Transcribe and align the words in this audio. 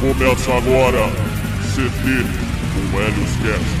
Começa 0.00 0.52
agora, 0.52 1.08
CT 1.74 2.24
com 2.72 3.00
Helios 3.00 3.36
Cast. 3.42 3.77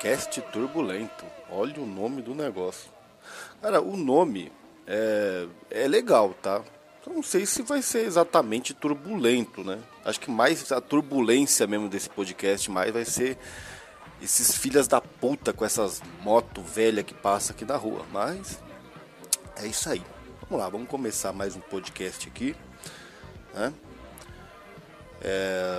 Cast 0.00 0.40
Turbulento. 0.52 1.24
Olha 1.50 1.80
o 1.80 1.86
nome 1.86 2.20
do 2.22 2.34
negócio. 2.34 2.90
Cara, 3.60 3.80
o 3.80 3.96
nome 3.96 4.52
é, 4.86 5.46
é 5.70 5.88
legal, 5.88 6.34
tá? 6.42 6.62
Eu 7.06 7.12
não 7.12 7.22
sei 7.22 7.44
se 7.46 7.62
vai 7.62 7.82
ser 7.82 8.06
exatamente 8.06 8.72
turbulento, 8.72 9.62
né? 9.62 9.78
Acho 10.04 10.20
que 10.20 10.30
mais 10.30 10.70
a 10.72 10.80
turbulência 10.80 11.66
mesmo 11.66 11.88
desse 11.88 12.08
podcast 12.08 12.70
mais 12.70 12.92
vai 12.92 13.04
ser 13.04 13.38
esses 14.22 14.56
filhas 14.56 14.88
da 14.88 15.00
puta 15.00 15.52
com 15.52 15.64
essas 15.64 16.02
moto 16.22 16.62
velha 16.62 17.02
que 17.02 17.14
passa 17.14 17.52
aqui 17.52 17.64
na 17.64 17.76
rua. 17.76 18.04
Mas 18.12 18.58
é 19.56 19.66
isso 19.66 19.88
aí. 19.88 20.02
Vamos 20.42 20.62
lá, 20.62 20.68
vamos 20.68 20.88
começar 20.88 21.32
mais 21.32 21.56
um 21.56 21.60
podcast 21.60 22.28
aqui. 22.28 22.56
Né? 23.54 23.72
É, 25.20 25.73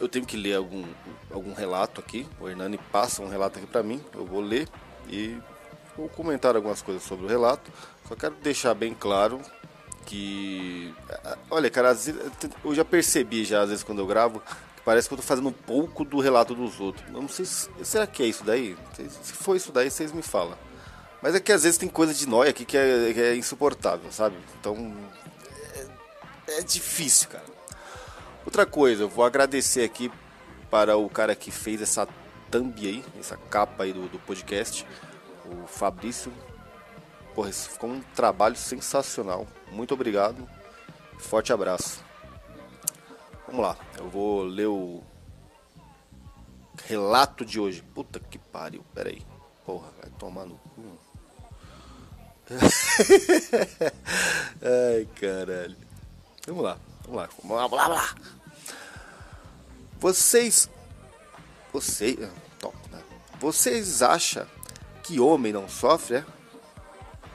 eu 0.00 0.08
tenho 0.08 0.24
que 0.24 0.36
ler 0.36 0.54
algum, 0.54 0.84
algum 1.30 1.52
relato 1.52 2.00
aqui. 2.00 2.26
O 2.40 2.48
Hernani 2.48 2.78
passa 2.90 3.22
um 3.22 3.28
relato 3.28 3.58
aqui 3.58 3.66
para 3.66 3.82
mim. 3.82 4.02
Eu 4.14 4.24
vou 4.24 4.40
ler 4.40 4.68
e 5.08 5.36
vou 5.96 6.08
comentar 6.08 6.54
algumas 6.54 6.80
coisas 6.82 7.02
sobre 7.02 7.26
o 7.26 7.28
relato. 7.28 7.70
Só 8.06 8.14
quero 8.14 8.34
deixar 8.36 8.74
bem 8.74 8.94
claro 8.94 9.40
que. 10.06 10.94
Olha, 11.50 11.68
cara, 11.68 11.96
eu 12.64 12.74
já 12.74 12.84
percebi 12.84 13.44
já, 13.44 13.62
às 13.62 13.68
vezes, 13.68 13.84
quando 13.84 13.98
eu 13.98 14.06
gravo, 14.06 14.40
que 14.76 14.82
parece 14.84 15.08
que 15.08 15.14
eu 15.14 15.18
tô 15.18 15.24
fazendo 15.24 15.48
um 15.48 15.52
pouco 15.52 16.04
do 16.04 16.20
relato 16.20 16.54
dos 16.54 16.80
outros. 16.80 17.04
Eu 17.08 17.20
não 17.20 17.28
sei 17.28 17.44
se. 17.44 17.68
Será 17.82 18.06
que 18.06 18.22
é 18.22 18.26
isso 18.26 18.44
daí? 18.44 18.76
Se 18.94 19.32
for 19.32 19.56
isso 19.56 19.72
daí, 19.72 19.90
vocês 19.90 20.12
me 20.12 20.22
falam. 20.22 20.56
Mas 21.20 21.34
é 21.34 21.40
que 21.40 21.52
às 21.52 21.64
vezes 21.64 21.76
tem 21.76 21.88
coisa 21.88 22.14
de 22.14 22.28
nós 22.28 22.48
aqui 22.48 22.64
que 22.64 22.76
é, 22.76 23.12
que 23.12 23.20
é 23.20 23.36
insuportável, 23.36 24.10
sabe? 24.12 24.36
Então. 24.60 24.96
É, 26.46 26.58
é 26.58 26.62
difícil, 26.62 27.28
cara. 27.28 27.57
Outra 28.48 28.64
coisa, 28.64 29.02
eu 29.02 29.10
vou 29.10 29.26
agradecer 29.26 29.84
aqui 29.84 30.10
para 30.70 30.96
o 30.96 31.06
cara 31.10 31.36
que 31.36 31.50
fez 31.50 31.82
essa 31.82 32.08
thumb 32.50 32.74
aí, 32.80 33.04
essa 33.20 33.36
capa 33.36 33.84
aí 33.84 33.92
do, 33.92 34.08
do 34.08 34.18
podcast, 34.20 34.86
o 35.44 35.66
Fabrício. 35.66 36.32
Porra, 37.34 37.50
esse 37.50 37.68
ficou 37.68 37.90
um 37.90 38.00
trabalho 38.14 38.56
sensacional. 38.56 39.46
Muito 39.70 39.92
obrigado. 39.92 40.48
Forte 41.18 41.52
abraço. 41.52 42.02
Vamos 43.46 43.60
lá, 43.60 43.76
eu 43.98 44.08
vou 44.08 44.44
ler 44.44 44.68
o 44.68 45.02
relato 46.86 47.44
de 47.44 47.60
hoje. 47.60 47.82
Puta 47.94 48.18
que 48.18 48.38
pariu, 48.38 48.82
peraí. 48.94 49.20
Porra, 49.66 49.90
vai 50.00 50.10
tomar 50.12 50.46
no 50.46 50.56
cu. 50.56 50.98
Ai, 54.64 55.06
caralho. 55.20 55.76
Vamos 56.46 56.64
lá, 56.64 56.78
vamos 57.04 57.20
lá, 57.20 57.28
vamos 57.42 57.56
lá, 57.58 57.66
vamos 57.66 57.76
lá. 57.76 57.88
Vamos 57.88 57.98
lá. 57.98 58.27
Vocês. 59.98 60.68
Vocês. 61.72 62.16
Top, 62.58 62.76
né? 62.90 63.00
Vocês 63.40 64.02
acham 64.02 64.46
que 65.02 65.20
homem 65.20 65.52
não 65.52 65.68
sofre, 65.68 66.16
é? 66.16 66.24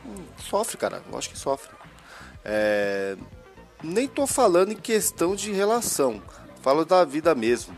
Hum, 0.06 0.26
sofre, 0.38 0.78
cara. 0.78 1.04
Lógico 1.10 1.34
que 1.34 1.40
sofre. 1.40 1.72
É, 2.44 3.16
nem 3.82 4.08
tô 4.08 4.28
falando 4.28 4.72
em 4.72 4.78
questão 4.78 5.36
de 5.36 5.52
relação. 5.52 6.22
Falo 6.62 6.86
da 6.86 7.04
vida 7.04 7.34
mesmo. 7.36 7.76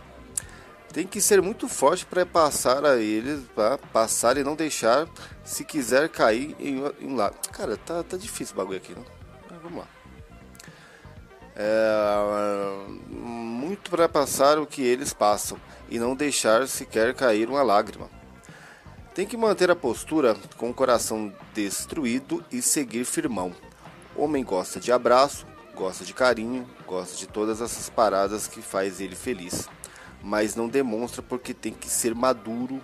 Tem 0.93 1.05
que 1.05 1.19
ser 1.19 1.41
muito 1.41 1.67
forte 1.67 2.05
para 2.05 2.25
passar 2.25 2.85
a 2.85 2.97
eles, 2.97 3.41
para 3.53 3.77
passar 3.77 4.37
e 4.37 4.43
não 4.43 4.55
deixar 4.55 5.07
se 5.43 5.65
quiser 5.65 6.07
cair 6.07 6.55
em, 6.59 6.81
em 7.01 7.15
lá. 7.15 7.31
Cara, 7.51 7.75
tá, 7.75 8.01
tá 8.03 8.15
difícil 8.15 8.53
o 8.53 8.57
bagulho 8.57 8.77
aqui, 8.77 8.93
não? 8.93 9.05
Mas 9.49 9.61
vamos 9.61 9.79
lá. 9.79 9.87
É, 11.55 12.05
muito 13.75 13.91
para 13.91 14.07
passar 14.07 14.57
o 14.57 14.65
que 14.65 14.81
eles 14.81 15.11
passam 15.11 15.57
e 15.89 15.99
não 15.99 16.15
deixar 16.15 16.65
sequer 16.65 17.13
cair 17.13 17.49
uma 17.49 17.61
lágrima. 17.61 18.09
Tem 19.13 19.27
que 19.27 19.35
manter 19.35 19.69
a 19.69 19.75
postura 19.75 20.37
com 20.55 20.69
o 20.69 20.73
coração 20.73 21.33
destruído 21.53 22.41
e 22.49 22.61
seguir 22.61 23.03
firmão. 23.03 23.53
Homem 24.15 24.45
gosta 24.45 24.79
de 24.79 24.93
abraço, 24.93 25.45
gosta 25.75 26.05
de 26.05 26.13
carinho, 26.13 26.65
gosta 26.87 27.17
de 27.17 27.27
todas 27.27 27.59
essas 27.59 27.89
paradas 27.89 28.47
que 28.47 28.61
faz 28.61 29.01
ele 29.01 29.15
feliz, 29.15 29.67
mas 30.23 30.55
não 30.55 30.69
demonstra 30.69 31.21
porque 31.21 31.53
tem 31.53 31.73
que 31.73 31.89
ser 31.89 32.15
maduro. 32.15 32.81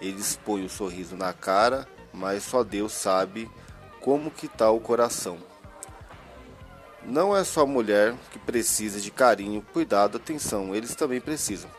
Eles 0.00 0.36
põem 0.44 0.64
o 0.64 0.68
sorriso 0.68 1.16
na 1.16 1.32
cara, 1.32 1.86
mas 2.12 2.42
só 2.42 2.64
Deus 2.64 2.90
sabe 2.90 3.48
como 4.00 4.28
que 4.28 4.48
tá 4.48 4.68
o 4.72 4.80
coração. 4.80 5.38
Não 7.04 7.36
é 7.36 7.42
só 7.42 7.62
a 7.62 7.66
mulher 7.66 8.14
que 8.30 8.38
precisa 8.38 9.00
de 9.00 9.10
carinho, 9.10 9.64
cuidado, 9.72 10.16
atenção, 10.16 10.74
eles 10.74 10.94
também 10.94 11.20
precisam. 11.20 11.70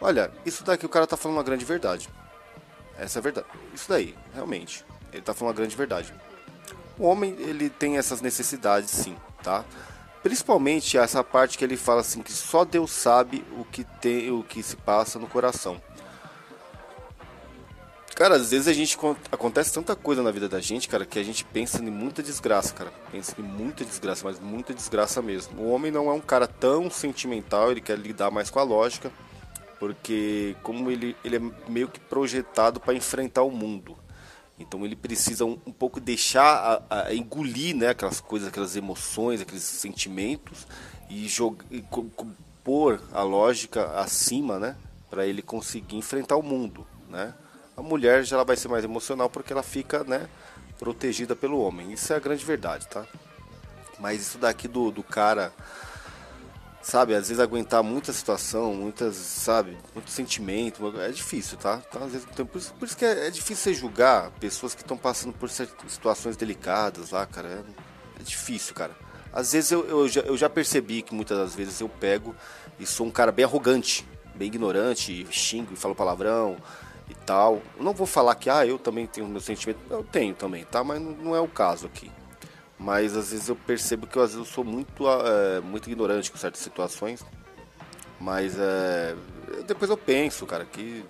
Olha, 0.00 0.30
isso 0.44 0.62
daqui 0.62 0.86
o 0.86 0.88
cara 0.88 1.06
tá 1.06 1.16
falando 1.16 1.38
uma 1.38 1.42
grande 1.42 1.64
verdade. 1.64 2.08
Essa 2.98 3.18
é 3.18 3.20
a 3.20 3.22
verdade. 3.22 3.46
Isso 3.74 3.88
daí, 3.88 4.14
realmente. 4.34 4.84
Ele 5.12 5.22
tá 5.22 5.32
falando 5.32 5.52
uma 5.52 5.56
grande 5.56 5.74
verdade. 5.74 6.12
O 6.98 7.04
homem, 7.04 7.34
ele 7.38 7.70
tem 7.70 7.96
essas 7.96 8.20
necessidades 8.20 8.90
sim, 8.90 9.16
tá? 9.42 9.64
Principalmente 10.22 10.98
essa 10.98 11.22
parte 11.22 11.56
que 11.56 11.64
ele 11.64 11.76
fala 11.76 12.00
assim 12.00 12.22
que 12.22 12.32
só 12.32 12.64
Deus 12.64 12.90
sabe 12.90 13.44
o 13.56 13.64
que 13.64 13.84
tem, 13.84 14.30
o 14.30 14.42
que 14.42 14.62
se 14.62 14.76
passa 14.76 15.18
no 15.18 15.28
coração. 15.28 15.80
Cara, 18.18 18.34
às 18.34 18.50
vezes 18.50 18.66
a 18.66 18.72
gente 18.72 18.98
acontece 19.30 19.72
tanta 19.72 19.94
coisa 19.94 20.24
na 20.24 20.32
vida 20.32 20.48
da 20.48 20.58
gente, 20.58 20.88
cara, 20.88 21.06
que 21.06 21.20
a 21.20 21.22
gente 21.22 21.44
pensa 21.44 21.80
em 21.80 21.88
muita 21.88 22.20
desgraça, 22.20 22.74
cara. 22.74 22.92
Pensa 23.12 23.32
em 23.38 23.44
muita 23.44 23.84
desgraça, 23.84 24.24
mas 24.24 24.40
muita 24.40 24.74
desgraça 24.74 25.22
mesmo. 25.22 25.62
O 25.62 25.70
homem 25.70 25.92
não 25.92 26.10
é 26.10 26.12
um 26.12 26.20
cara 26.20 26.48
tão 26.48 26.90
sentimental, 26.90 27.70
ele 27.70 27.80
quer 27.80 27.96
lidar 27.96 28.28
mais 28.32 28.50
com 28.50 28.58
a 28.58 28.64
lógica, 28.64 29.12
porque 29.78 30.56
como 30.64 30.90
ele, 30.90 31.14
ele 31.24 31.36
é 31.36 31.70
meio 31.70 31.86
que 31.86 32.00
projetado 32.00 32.80
para 32.80 32.92
enfrentar 32.92 33.44
o 33.44 33.52
mundo. 33.52 33.96
Então 34.58 34.84
ele 34.84 34.96
precisa 34.96 35.44
um, 35.44 35.56
um 35.64 35.72
pouco 35.72 36.00
deixar 36.00 36.82
a, 36.90 37.02
a 37.02 37.14
engolir, 37.14 37.76
né, 37.76 37.90
aquelas 37.90 38.20
coisas, 38.20 38.48
aquelas 38.48 38.74
emoções, 38.74 39.40
aqueles 39.40 39.62
sentimentos 39.62 40.66
e, 41.08 41.28
jogar, 41.28 41.64
e 41.70 41.84
pôr 42.64 43.00
a 43.12 43.22
lógica 43.22 43.92
acima, 43.92 44.58
né, 44.58 44.74
para 45.08 45.24
ele 45.24 45.40
conseguir 45.40 45.94
enfrentar 45.94 46.34
o 46.34 46.42
mundo, 46.42 46.84
né? 47.08 47.32
A 47.78 47.82
mulher 47.82 48.24
já 48.24 48.42
vai 48.42 48.56
ser 48.56 48.66
mais 48.66 48.82
emocional 48.82 49.30
porque 49.30 49.52
ela 49.52 49.62
fica, 49.62 50.02
né, 50.02 50.28
protegida 50.80 51.36
pelo 51.36 51.60
homem. 51.60 51.92
Isso 51.92 52.12
é 52.12 52.16
a 52.16 52.18
grande 52.18 52.44
verdade, 52.44 52.88
tá? 52.88 53.06
Mas 54.00 54.20
isso 54.20 54.36
daqui 54.36 54.66
do, 54.66 54.90
do 54.90 55.04
cara, 55.04 55.52
sabe, 56.82 57.14
às 57.14 57.28
vezes 57.28 57.38
aguentar 57.38 57.84
muita 57.84 58.12
situação, 58.12 58.74
muitas, 58.74 59.14
sabe, 59.14 59.78
muito 59.94 60.10
sentimento, 60.10 60.92
é 60.98 61.10
difícil, 61.10 61.56
tá? 61.56 61.80
Então, 61.88 62.02
às 62.02 62.10
vezes, 62.10 62.26
por, 62.26 62.58
isso, 62.58 62.74
por 62.74 62.84
isso 62.84 62.96
que 62.96 63.04
é, 63.04 63.28
é 63.28 63.30
difícil 63.30 63.72
você 63.72 63.74
julgar 63.74 64.32
pessoas 64.40 64.74
que 64.74 64.82
estão 64.82 64.96
passando 64.96 65.32
por 65.32 65.48
situações 65.48 66.36
delicadas 66.36 67.12
lá, 67.12 67.26
cara. 67.26 67.48
É, 67.48 68.20
é 68.20 68.22
difícil, 68.24 68.74
cara. 68.74 68.96
Às 69.32 69.52
vezes 69.52 69.70
eu, 69.70 69.86
eu, 69.86 70.08
já, 70.08 70.22
eu 70.22 70.36
já 70.36 70.50
percebi 70.50 71.00
que 71.00 71.14
muitas 71.14 71.38
das 71.38 71.54
vezes 71.54 71.80
eu 71.80 71.88
pego 71.88 72.34
e 72.80 72.84
sou 72.84 73.06
um 73.06 73.10
cara 73.12 73.30
bem 73.30 73.44
arrogante, 73.44 74.04
bem 74.34 74.48
ignorante, 74.48 75.28
xingo 75.30 75.74
e 75.74 75.76
falo 75.76 75.94
palavrão 75.94 76.56
e 77.08 77.14
tal. 77.14 77.62
não 77.78 77.92
vou 77.92 78.06
falar 78.06 78.34
que 78.34 78.50
ah, 78.50 78.66
eu 78.66 78.78
também 78.78 79.06
tenho 79.06 79.26
meu 79.26 79.40
sentimento. 79.40 79.80
Eu 79.90 80.04
tenho 80.04 80.34
também, 80.34 80.64
tá? 80.64 80.82
Mas 80.84 81.00
não, 81.00 81.34
é 81.34 81.40
o 81.40 81.48
caso 81.48 81.86
aqui. 81.86 82.10
Mas 82.78 83.16
às 83.16 83.30
vezes 83.30 83.48
eu 83.48 83.56
percebo 83.56 84.06
que 84.06 84.16
eu, 84.16 84.22
às 84.22 84.32
vezes 84.32 84.46
eu 84.46 84.52
sou 84.52 84.64
muito, 84.64 85.04
é, 85.08 85.60
muito 85.60 85.90
ignorante 85.90 86.30
com 86.30 86.38
certas 86.38 86.60
situações. 86.60 87.24
Mas 88.20 88.56
é, 88.58 89.14
depois 89.66 89.90
eu 89.90 89.96
penso, 89.96 90.46
cara, 90.46 90.64
que 90.64 91.04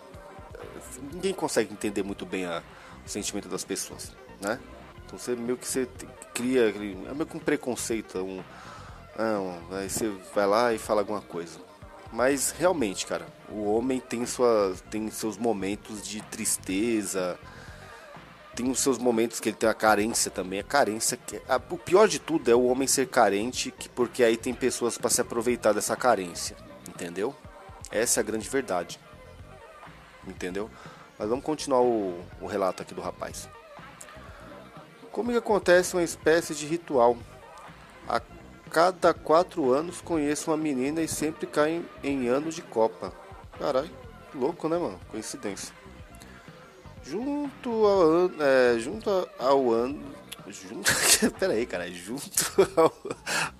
ninguém 1.12 1.34
consegue 1.34 1.72
entender 1.72 2.02
muito 2.02 2.26
bem 2.26 2.44
a, 2.44 2.62
o 3.04 3.08
sentimento 3.08 3.48
das 3.48 3.64
pessoas, 3.64 4.12
né? 4.40 4.58
Então 5.04 5.18
você 5.18 5.34
meio 5.34 5.56
que 5.56 5.66
você 5.66 5.88
cria, 6.34 6.68
é 6.68 7.14
meio 7.14 7.26
que 7.26 7.36
um 7.36 7.40
preconceito, 7.40 8.18
um, 8.18 8.42
não, 9.18 9.58
aí 9.76 9.88
você 9.88 10.08
vai 10.34 10.46
lá 10.46 10.72
e 10.72 10.78
fala 10.78 11.00
alguma 11.00 11.20
coisa. 11.20 11.67
Mas 12.12 12.50
realmente, 12.50 13.06
cara, 13.06 13.26
o 13.50 13.64
homem 13.74 14.00
tem, 14.00 14.24
sua, 14.24 14.74
tem 14.90 15.10
seus 15.10 15.36
momentos 15.36 16.06
de 16.06 16.22
tristeza, 16.22 17.38
tem 18.54 18.70
os 18.70 18.80
seus 18.80 18.98
momentos 18.98 19.38
que 19.38 19.50
ele 19.50 19.56
tem 19.56 19.68
a 19.68 19.74
carência 19.74 20.30
também. 20.30 20.58
A 20.58 20.64
carência, 20.64 21.16
que, 21.16 21.40
a, 21.48 21.60
o 21.70 21.78
pior 21.78 22.08
de 22.08 22.18
tudo 22.18 22.50
é 22.50 22.54
o 22.54 22.64
homem 22.64 22.88
ser 22.88 23.08
carente, 23.08 23.70
que, 23.70 23.88
porque 23.88 24.24
aí 24.24 24.36
tem 24.36 24.54
pessoas 24.54 24.96
para 24.96 25.10
se 25.10 25.20
aproveitar 25.20 25.72
dessa 25.72 25.94
carência, 25.94 26.56
entendeu? 26.88 27.34
Essa 27.90 28.20
é 28.20 28.22
a 28.22 28.24
grande 28.24 28.48
verdade. 28.48 28.98
Entendeu? 30.26 30.70
Mas 31.18 31.28
vamos 31.28 31.44
continuar 31.44 31.82
o, 31.82 32.20
o 32.40 32.46
relato 32.46 32.82
aqui 32.82 32.94
do 32.94 33.00
rapaz. 33.00 33.48
Como 35.12 35.30
que 35.30 35.38
acontece 35.38 35.94
uma 35.94 36.02
espécie 36.02 36.54
de 36.54 36.66
ritual? 36.66 37.16
A 38.08 38.20
cada 38.70 39.14
quatro 39.14 39.72
anos 39.72 40.00
conheço 40.00 40.50
uma 40.50 40.56
menina 40.56 41.00
e 41.00 41.08
sempre 41.08 41.46
cai 41.46 41.82
em, 42.02 42.08
em 42.08 42.28
anos 42.28 42.54
de 42.54 42.62
Copa. 42.62 43.12
Caralho, 43.58 43.90
louco, 44.34 44.68
né, 44.68 44.78
mano? 44.78 44.98
Coincidência. 45.10 45.74
Junto 47.04 47.70
ao, 47.86 48.30
é, 48.40 48.78
junto 48.78 49.10
ao 49.38 49.70
ano. 49.72 50.00
Junto. 50.46 50.92
Pera 51.38 51.54
aí, 51.54 51.66
cara. 51.66 51.90
Junto 51.90 52.68
ao, 52.76 52.94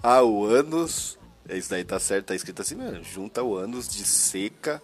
ao 0.03 0.45
anos. 0.45 1.19
Isso 1.49 1.71
daí 1.71 1.83
tá 1.83 1.99
certo, 1.99 2.27
tá 2.27 2.35
escrito 2.35 2.61
assim 2.61 2.75
mesmo. 2.75 3.03
Junto 3.03 3.39
ao 3.41 3.57
anos 3.57 3.89
de 3.89 4.05
seca 4.05 4.83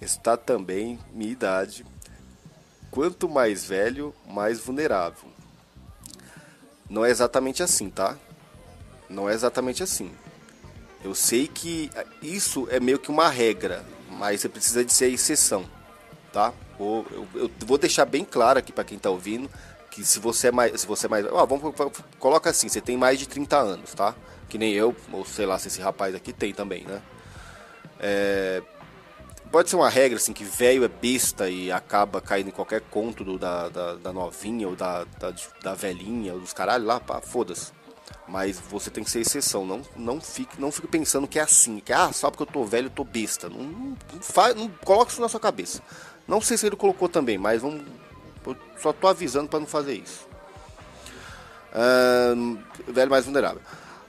está 0.00 0.36
também 0.36 0.98
minha 1.12 1.32
idade. 1.32 1.86
Quanto 2.90 3.28
mais 3.28 3.64
velho, 3.64 4.14
mais 4.26 4.60
vulnerável. 4.60 5.28
Não 6.88 7.04
é 7.04 7.10
exatamente 7.10 7.62
assim, 7.62 7.88
tá? 7.88 8.16
Não 9.08 9.28
é 9.28 9.34
exatamente 9.34 9.82
assim. 9.82 10.10
Eu 11.02 11.14
sei 11.14 11.46
que 11.46 11.90
isso 12.22 12.66
é 12.70 12.80
meio 12.80 12.98
que 12.98 13.10
uma 13.10 13.28
regra, 13.28 13.84
mas 14.08 14.40
você 14.40 14.48
precisa 14.48 14.84
de 14.84 14.92
ser 14.92 15.10
exceção, 15.10 15.64
tá? 16.32 16.52
Eu, 16.80 17.06
eu 17.34 17.50
vou 17.66 17.76
deixar 17.76 18.04
bem 18.04 18.24
claro 18.24 18.58
aqui 18.58 18.72
para 18.72 18.84
quem 18.84 18.96
está 18.96 19.10
ouvindo 19.10 19.50
que 19.94 20.04
se 20.04 20.18
você 20.18 20.48
é 20.48 20.50
mais, 20.50 20.80
se 20.80 20.86
você 20.88 21.06
é 21.06 21.08
mais, 21.08 21.24
vamos 21.24 21.72
coloca 22.18 22.50
assim, 22.50 22.68
você 22.68 22.80
tem 22.80 22.96
mais 22.96 23.16
de 23.16 23.28
30 23.28 23.56
anos, 23.56 23.94
tá? 23.94 24.12
Que 24.48 24.58
nem 24.58 24.72
eu, 24.72 24.94
ou 25.12 25.24
sei 25.24 25.46
lá 25.46 25.56
se 25.56 25.68
esse 25.68 25.80
rapaz 25.80 26.14
aqui 26.16 26.32
tem 26.32 26.52
também, 26.52 26.82
né? 26.82 27.00
É, 28.00 28.60
pode 29.52 29.70
ser 29.70 29.76
uma 29.76 29.88
regra 29.88 30.16
assim 30.16 30.32
que 30.32 30.42
velho 30.42 30.82
é 30.82 30.88
besta 30.88 31.48
e 31.48 31.70
acaba 31.70 32.20
caindo 32.20 32.48
em 32.48 32.50
qualquer 32.50 32.80
conto 32.80 33.22
do, 33.22 33.38
da, 33.38 33.68
da, 33.68 33.94
da, 33.94 34.12
novinha 34.12 34.66
ou 34.66 34.74
da, 34.74 35.04
da, 35.04 35.32
da 35.62 35.74
velhinha 35.74 36.34
ou 36.34 36.40
dos 36.40 36.52
caralho 36.52 36.84
lá, 36.84 36.98
pá, 36.98 37.20
foda-se. 37.20 37.70
Mas 38.26 38.58
você 38.58 38.90
tem 38.90 39.04
que 39.04 39.10
ser 39.10 39.20
exceção, 39.20 39.66
não, 39.66 39.82
não, 39.94 40.20
fique, 40.20 40.60
não 40.60 40.72
fique 40.72 40.88
pensando 40.88 41.28
que 41.28 41.38
é 41.38 41.42
assim, 41.42 41.78
que 41.78 41.92
ah, 41.92 42.10
só 42.12 42.30
porque 42.30 42.42
eu 42.42 42.46
tô 42.46 42.64
velho 42.64 42.86
eu 42.86 42.90
tô 42.90 43.04
besta. 43.04 43.48
Não, 43.48 43.62
não, 43.62 43.96
faz, 44.20 44.54
não 44.54 44.68
coloque 44.84 45.12
isso 45.12 45.20
na 45.20 45.28
sua 45.28 45.40
cabeça. 45.40 45.82
Não 46.26 46.40
sei 46.40 46.56
se 46.56 46.66
ele 46.66 46.76
colocou 46.76 47.08
também, 47.08 47.36
mas 47.36 47.60
vamos, 47.60 47.84
só 48.80 48.92
tô 48.92 49.08
avisando 49.08 49.48
para 49.48 49.60
não 49.60 49.66
fazer 49.66 49.94
isso. 49.94 50.26
Uh, 51.74 52.58
velho 52.88 53.10
mais 53.10 53.24
vulnerável. 53.24 53.60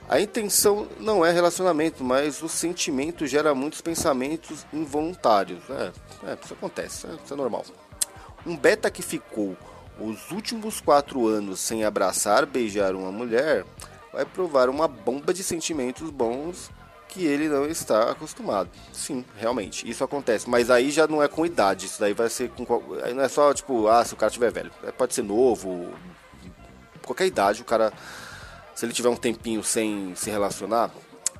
A 0.08 0.20
intenção 0.20 0.86
não 1.00 1.26
é 1.26 1.32
relacionamento, 1.32 2.04
mas 2.04 2.40
o 2.40 2.48
sentimento 2.48 3.26
gera 3.26 3.54
muitos 3.54 3.80
pensamentos 3.80 4.64
involuntários. 4.72 5.62
É, 5.68 5.92
é 6.30 6.38
isso 6.42 6.54
acontece, 6.54 7.06
é, 7.06 7.10
isso 7.24 7.34
é 7.34 7.36
normal. 7.36 7.64
Um 8.46 8.56
beta 8.56 8.88
que 8.88 9.02
ficou 9.02 9.56
os 9.98 10.30
últimos 10.30 10.80
quatro 10.80 11.26
anos 11.26 11.60
sem 11.60 11.84
abraçar, 11.84 12.46
beijar 12.46 12.94
uma 12.94 13.10
mulher, 13.10 13.64
vai 14.12 14.24
provar 14.24 14.68
uma 14.68 14.86
bomba 14.88 15.32
de 15.32 15.42
sentimentos 15.42 16.10
bons 16.10 16.70
que 17.08 17.24
ele 17.24 17.48
não 17.48 17.66
está 17.66 18.10
acostumado. 18.10 18.68
Sim, 18.92 19.24
realmente, 19.38 19.88
isso 19.88 20.04
acontece. 20.04 20.48
Mas 20.48 20.70
aí 20.70 20.90
já 20.90 21.06
não 21.06 21.22
é 21.22 21.28
com 21.28 21.46
idade, 21.46 21.86
isso 21.86 22.00
daí 22.00 22.12
vai 22.12 22.28
ser 22.28 22.50
com. 22.50 22.66
Aí 23.02 23.14
não 23.14 23.22
é 23.22 23.28
só 23.28 23.52
tipo, 23.54 23.88
ah, 23.88 24.04
se 24.04 24.14
o 24.14 24.16
cara 24.16 24.30
tiver 24.30 24.50
velho. 24.50 24.70
É, 24.84 24.90
pode 24.90 25.14
ser 25.14 25.22
novo, 25.22 25.90
qualquer 27.02 27.26
idade, 27.26 27.62
o 27.62 27.64
cara. 27.64 27.92
Se 28.74 28.84
ele 28.84 28.92
tiver 28.92 29.08
um 29.08 29.16
tempinho 29.16 29.64
sem 29.64 30.14
se 30.14 30.28
relacionar, 30.28 30.90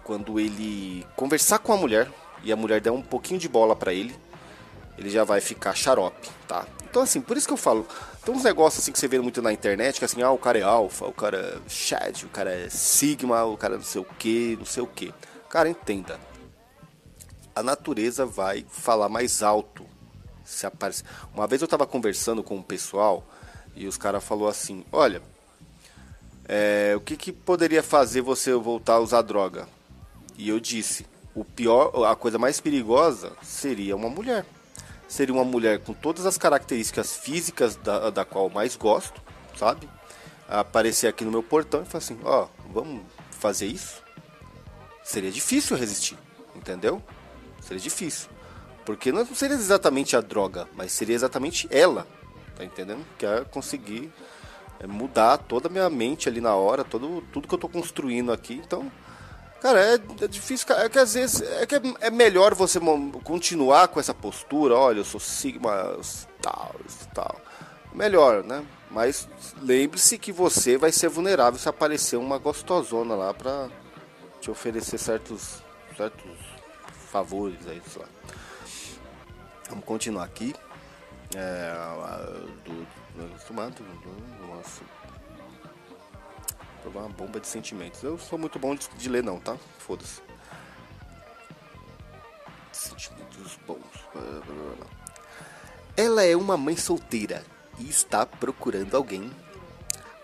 quando 0.03 0.41
ele 0.41 1.07
conversar 1.15 1.59
com 1.59 1.73
a 1.73 1.77
mulher 1.77 2.11
e 2.43 2.51
a 2.51 2.57
mulher 2.57 2.81
der 2.81 2.91
um 2.91 3.03
pouquinho 3.03 3.39
de 3.39 3.49
bola 3.49 3.77
para 3.77 3.93
ele, 3.93 4.17
ele 4.97 5.11
já 5.11 5.25
vai 5.25 5.43
ficar 5.43 5.75
xarope, 5.75 6.31
tá? 6.49 6.65
Então 6.97 7.05
assim, 7.05 7.21
por 7.21 7.37
isso 7.37 7.47
que 7.47 7.53
eu 7.53 7.59
falo, 7.59 7.87
tem 8.25 8.35
uns 8.35 8.43
negócios 8.43 8.83
assim 8.83 8.91
que 8.91 8.99
você 8.99 9.07
vê 9.07 9.21
muito 9.21 9.43
na 9.43 9.53
internet, 9.53 9.99
que 9.99 10.05
assim, 10.07 10.23
ah, 10.23 10.31
o 10.31 10.39
cara 10.39 10.59
é 10.59 10.63
alfa, 10.63 11.05
o 11.05 11.13
cara 11.13 11.37
é 11.37 11.69
Chad, 11.69 12.23
o 12.23 12.29
cara 12.29 12.51
é 12.51 12.71
Sigma, 12.71 13.45
o 13.45 13.55
cara 13.55 13.75
é 13.75 13.77
não 13.77 13.85
sei 13.85 14.01
o 14.01 14.05
que, 14.19 14.57
não 14.59 14.65
sei 14.65 14.83
o 14.83 14.87
que. 14.87 15.13
Cara, 15.51 15.69
entenda. 15.69 16.19
A 17.55 17.63
natureza 17.63 18.25
vai 18.25 18.65
falar 18.71 19.11
mais 19.11 19.43
alto 19.43 19.85
se 20.43 20.65
aparece. 20.65 21.05
Uma 21.35 21.47
vez 21.47 21.61
eu 21.61 21.67
estava 21.67 21.87
conversando 21.87 22.43
com 22.43 22.57
um 22.57 22.63
pessoal 22.63 23.27
e 23.75 23.87
os 23.87 23.99
caras 23.99 24.25
falou 24.25 24.49
assim: 24.49 24.83
Olha, 24.91 25.21
é, 26.49 26.95
o 26.97 27.01
que, 27.03 27.15
que 27.15 27.31
poderia 27.31 27.83
fazer 27.83 28.23
você 28.23 28.55
voltar 28.55 28.95
a 28.95 29.01
usar 29.01 29.21
droga? 29.21 29.69
E 30.39 30.49
eu 30.49 30.59
disse: 30.59 31.05
o 31.35 31.45
pior, 31.45 32.07
a 32.07 32.17
coisa 32.17 32.39
mais 32.39 32.59
perigosa 32.59 33.33
seria 33.43 33.95
uma 33.95 34.09
mulher. 34.09 34.47
Seria 35.09 35.35
uma 35.35 35.45
mulher 35.45 35.81
com 35.81 35.93
todas 35.93 36.27
as 36.27 36.37
características 36.37 37.17
físicas 37.17 37.77
da, 37.77 38.11
da 38.11 38.25
qual 38.25 38.51
mais 38.51 38.77
gosto, 38.77 39.21
sabe? 39.57 39.89
Aparecer 40.49 41.07
aqui 41.07 41.25
no 41.25 41.31
meu 41.31 41.43
portão 41.43 41.83
e 41.83 41.85
falar 41.85 42.03
assim: 42.03 42.19
Ó, 42.25 42.45
oh, 42.45 42.73
vamos 42.73 43.03
fazer 43.31 43.67
isso? 43.67 44.07
seria 45.07 45.31
difícil 45.31 45.77
resistir, 45.77 46.19
entendeu? 46.55 47.01
Seria 47.61 47.81
difícil. 47.81 48.29
Porque 48.85 49.13
não 49.13 49.25
seria 49.25 49.55
exatamente 49.55 50.17
a 50.17 50.21
droga, 50.21 50.69
mas 50.75 50.91
seria 50.91 51.15
exatamente 51.15 51.69
ela, 51.71 52.07
tá 52.57 52.65
entendendo? 52.65 53.07
Que 53.17 53.25
é 53.25 53.45
conseguir 53.45 54.13
é, 54.81 54.87
mudar 54.87 55.39
toda 55.39 55.69
a 55.69 55.71
minha 55.71 55.89
mente 55.89 56.29
ali 56.29 56.41
na 56.41 56.57
hora, 56.57 56.83
todo, 56.83 57.23
tudo 57.33 57.47
que 57.47 57.55
eu 57.55 57.59
tô 57.59 57.69
construindo 57.69 58.33
aqui. 58.33 58.55
Então, 58.55 58.91
cara, 59.61 59.81
é, 59.81 59.95
é 59.95 60.29
difícil. 60.29 60.67
É 60.77 60.89
que 60.89 60.99
às 60.99 61.15
vezes 61.15 61.41
é, 61.41 61.67
que 61.67 61.75
é, 61.75 61.81
é 62.01 62.11
melhor 62.11 62.55
você 62.55 62.79
continuar 63.25 63.89
com 63.89 64.01
essa 64.01 64.15
postura. 64.15 64.75
Olha, 64.75 64.99
eu 64.99 65.05
sou 65.05 65.21
Sigma, 65.21 65.99
tal, 66.41 66.75
tal. 67.15 67.41
Melhor, 67.93 68.45
né? 68.45 68.65
Mas 68.91 69.29
lembre-se 69.61 70.19
que 70.19 70.33
você 70.33 70.77
vai 70.77 70.93
ser 70.93 71.09
vulnerável 71.09 71.59
se 71.59 71.69
aparecer 71.69 72.17
uma 72.17 72.39
gostosona 72.39 73.15
lá 73.15 73.35
pra 73.35 73.69
te 74.41 74.51
oferecer 74.51 74.99
certos, 74.99 75.63
certos 75.97 76.37
favores 77.11 77.59
aí, 77.67 77.83
sei 77.89 78.03
lá. 78.03 78.09
Vamos 79.69 79.85
continuar 79.85 80.25
aqui. 80.25 80.55
É, 81.35 81.75
do, 82.65 82.73
do, 82.73 83.39
do, 83.75 84.47
nossa, 84.47 84.83
uma 86.89 87.09
bomba 87.09 87.41
de 87.41 87.47
sentimentos. 87.47 88.03
Eu 88.03 88.19
sou 88.19 88.39
muito 88.39 88.59
bom 88.59 88.75
de, 88.75 88.89
de 88.89 89.09
ler 89.09 89.23
não, 89.23 89.39
tá? 89.39 89.57
Foda-se. 89.79 90.21
Sentimentos 92.73 93.59
bons. 93.67 93.79
Ela 95.97 96.25
é 96.25 96.37
uma 96.37 96.57
mãe 96.57 96.77
solteira 96.77 97.45
e 97.79 97.89
está 97.89 98.27
procurando 98.27 98.97
alguém. 98.97 99.31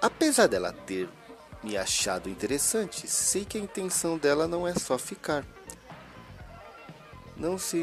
Apesar 0.00 0.46
dela 0.46 0.72
ter 0.72 1.08
me 1.62 1.76
achado 1.76 2.28
interessante, 2.28 3.08
sei 3.08 3.44
que 3.44 3.56
a 3.56 3.60
intenção 3.60 4.18
dela 4.18 4.46
não 4.46 4.66
é 4.66 4.74
só 4.74 4.98
ficar. 4.98 5.44
Não 7.36 7.56
se. 7.56 7.78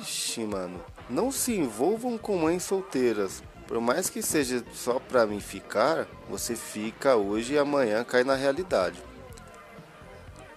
Ixi, 0.00 0.44
mano. 0.44 0.82
Não 1.08 1.30
se 1.30 1.54
envolvam 1.54 2.18
com 2.18 2.38
mães 2.38 2.62
solteiras. 2.62 3.42
Por 3.70 3.80
mais 3.80 4.10
que 4.10 4.20
seja 4.20 4.64
só 4.74 4.98
pra 4.98 5.24
mim 5.24 5.38
ficar, 5.38 6.08
você 6.28 6.56
fica 6.56 7.14
hoje 7.14 7.52
e 7.52 7.58
amanhã 7.58 8.02
cai 8.02 8.24
na 8.24 8.34
realidade. 8.34 9.00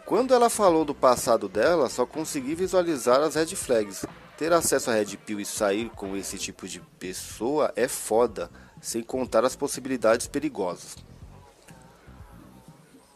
Quando 0.03 0.34
ela 0.34 0.50
falou 0.50 0.84
do 0.84 0.96
passado 0.96 1.48
dela, 1.48 1.91
só 1.91 2.08
consegui 2.08 2.55
visualizar 2.55 3.22
as 3.22 3.36
red 3.36 3.55
flags. 3.55 4.03
Ter 4.36 4.51
acesso 4.51 4.89
a 4.89 4.96
Red 4.96 5.15
Pill 5.17 5.39
e 5.39 5.46
sair 5.46 5.91
com 5.91 6.17
esse 6.17 6.39
tipo 6.39 6.67
de 6.67 6.79
pessoa 6.98 7.72
é 7.75 7.88
foda, 7.88 8.50
sem 8.82 9.03
contar 9.03 9.46
as 9.46 9.55
possibilidades 9.55 10.25
perigosas. 10.25 10.96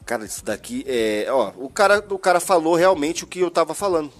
Cara, 0.06 0.26
isso 0.26 0.46
daqui 0.46 0.86
é. 0.88 1.26
Ó, 1.32 1.54
o 1.58 1.72
cara, 1.72 2.06
o 2.08 2.20
cara 2.20 2.40
falou 2.40 2.76
realmente 2.76 3.24
o 3.24 3.28
que 3.28 3.40
eu 3.40 3.50
tava 3.50 3.74
falando. 3.74 4.14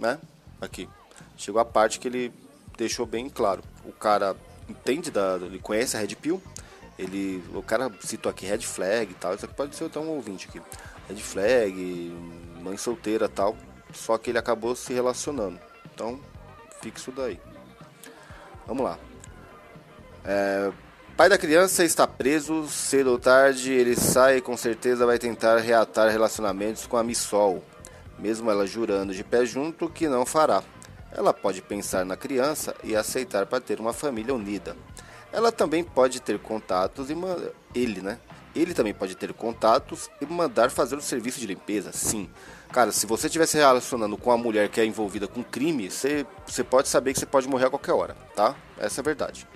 Né? 0.00 0.18
Aqui. 0.60 0.88
Chegou 1.36 1.60
a 1.60 1.64
parte 1.64 2.00
que 2.00 2.08
ele 2.08 2.32
deixou 2.76 3.06
bem 3.06 3.30
claro. 3.30 3.62
O 3.84 3.92
cara 3.92 4.36
entende 4.72 5.10
da. 5.10 5.38
Ele 5.40 5.58
conhece 5.58 5.96
a 5.96 6.00
Red 6.00 6.16
Pill. 6.16 6.42
Ele. 6.98 7.42
O 7.54 7.62
cara 7.62 7.90
citou 8.00 8.30
aqui 8.30 8.46
Red 8.46 8.62
Flag 8.62 9.10
e 9.10 9.14
tal. 9.14 9.34
Isso 9.34 9.44
aqui 9.44 9.54
pode 9.54 9.76
ser 9.76 9.84
até 9.84 10.00
um 10.00 10.08
ouvinte 10.08 10.48
aqui. 10.48 10.60
Red 11.08 11.20
Flag, 11.20 12.16
mãe 12.60 12.76
solteira 12.76 13.28
tal. 13.28 13.56
Só 13.92 14.18
que 14.18 14.30
ele 14.30 14.38
acabou 14.38 14.74
se 14.74 14.92
relacionando. 14.92 15.58
Então, 15.94 16.18
isso 16.96 17.12
daí. 17.12 17.38
Vamos 18.66 18.82
lá. 18.84 18.98
É, 20.24 20.72
Pai 21.16 21.28
da 21.28 21.36
criança 21.36 21.84
está 21.84 22.06
preso, 22.06 22.66
cedo 22.68 23.10
ou 23.10 23.18
tarde 23.18 23.70
ele 23.70 23.94
sai 23.94 24.38
e 24.38 24.40
com 24.40 24.56
certeza 24.56 25.04
vai 25.04 25.18
tentar 25.18 25.58
reatar 25.58 26.10
relacionamentos 26.10 26.86
com 26.86 26.96
a 26.96 27.04
Missol, 27.04 27.62
mesmo 28.18 28.50
ela 28.50 28.66
jurando 28.66 29.12
de 29.12 29.22
pé 29.22 29.44
junto 29.44 29.90
que 29.90 30.08
não 30.08 30.24
fará. 30.24 30.62
Ela 31.14 31.34
pode 31.34 31.60
pensar 31.60 32.04
na 32.04 32.16
criança 32.16 32.74
e 32.82 32.96
aceitar 32.96 33.46
para 33.46 33.60
ter 33.60 33.80
uma 33.80 33.92
família 33.92 34.34
unida. 34.34 34.76
Ela 35.32 35.52
também 35.52 35.84
pode 35.84 36.20
ter 36.20 36.38
contatos 36.38 37.10
e 37.10 37.14
ele, 37.74 38.00
né? 38.00 38.18
Ele 38.54 38.74
também 38.74 38.92
pode 38.92 39.14
ter 39.14 39.32
contatos 39.32 40.10
e 40.20 40.26
mandar 40.26 40.70
fazer 40.70 40.96
o 40.96 41.00
serviço 41.00 41.40
de 41.40 41.46
limpeza, 41.46 41.90
sim. 41.92 42.28
Cara, 42.70 42.92
se 42.92 43.06
você 43.06 43.26
estiver 43.26 43.46
se 43.46 43.56
relacionando 43.56 44.16
com 44.16 44.30
a 44.30 44.36
mulher 44.36 44.68
que 44.68 44.80
é 44.80 44.84
envolvida 44.84 45.26
com 45.26 45.42
crime, 45.42 45.90
você, 45.90 46.26
você 46.46 46.62
pode 46.62 46.88
saber 46.88 47.12
que 47.12 47.18
você 47.18 47.26
pode 47.26 47.48
morrer 47.48 47.66
a 47.66 47.70
qualquer 47.70 47.92
hora, 47.92 48.14
tá? 48.34 48.54
Essa 48.78 49.00
é 49.00 49.02
a 49.02 49.04
verdade. 49.04 49.46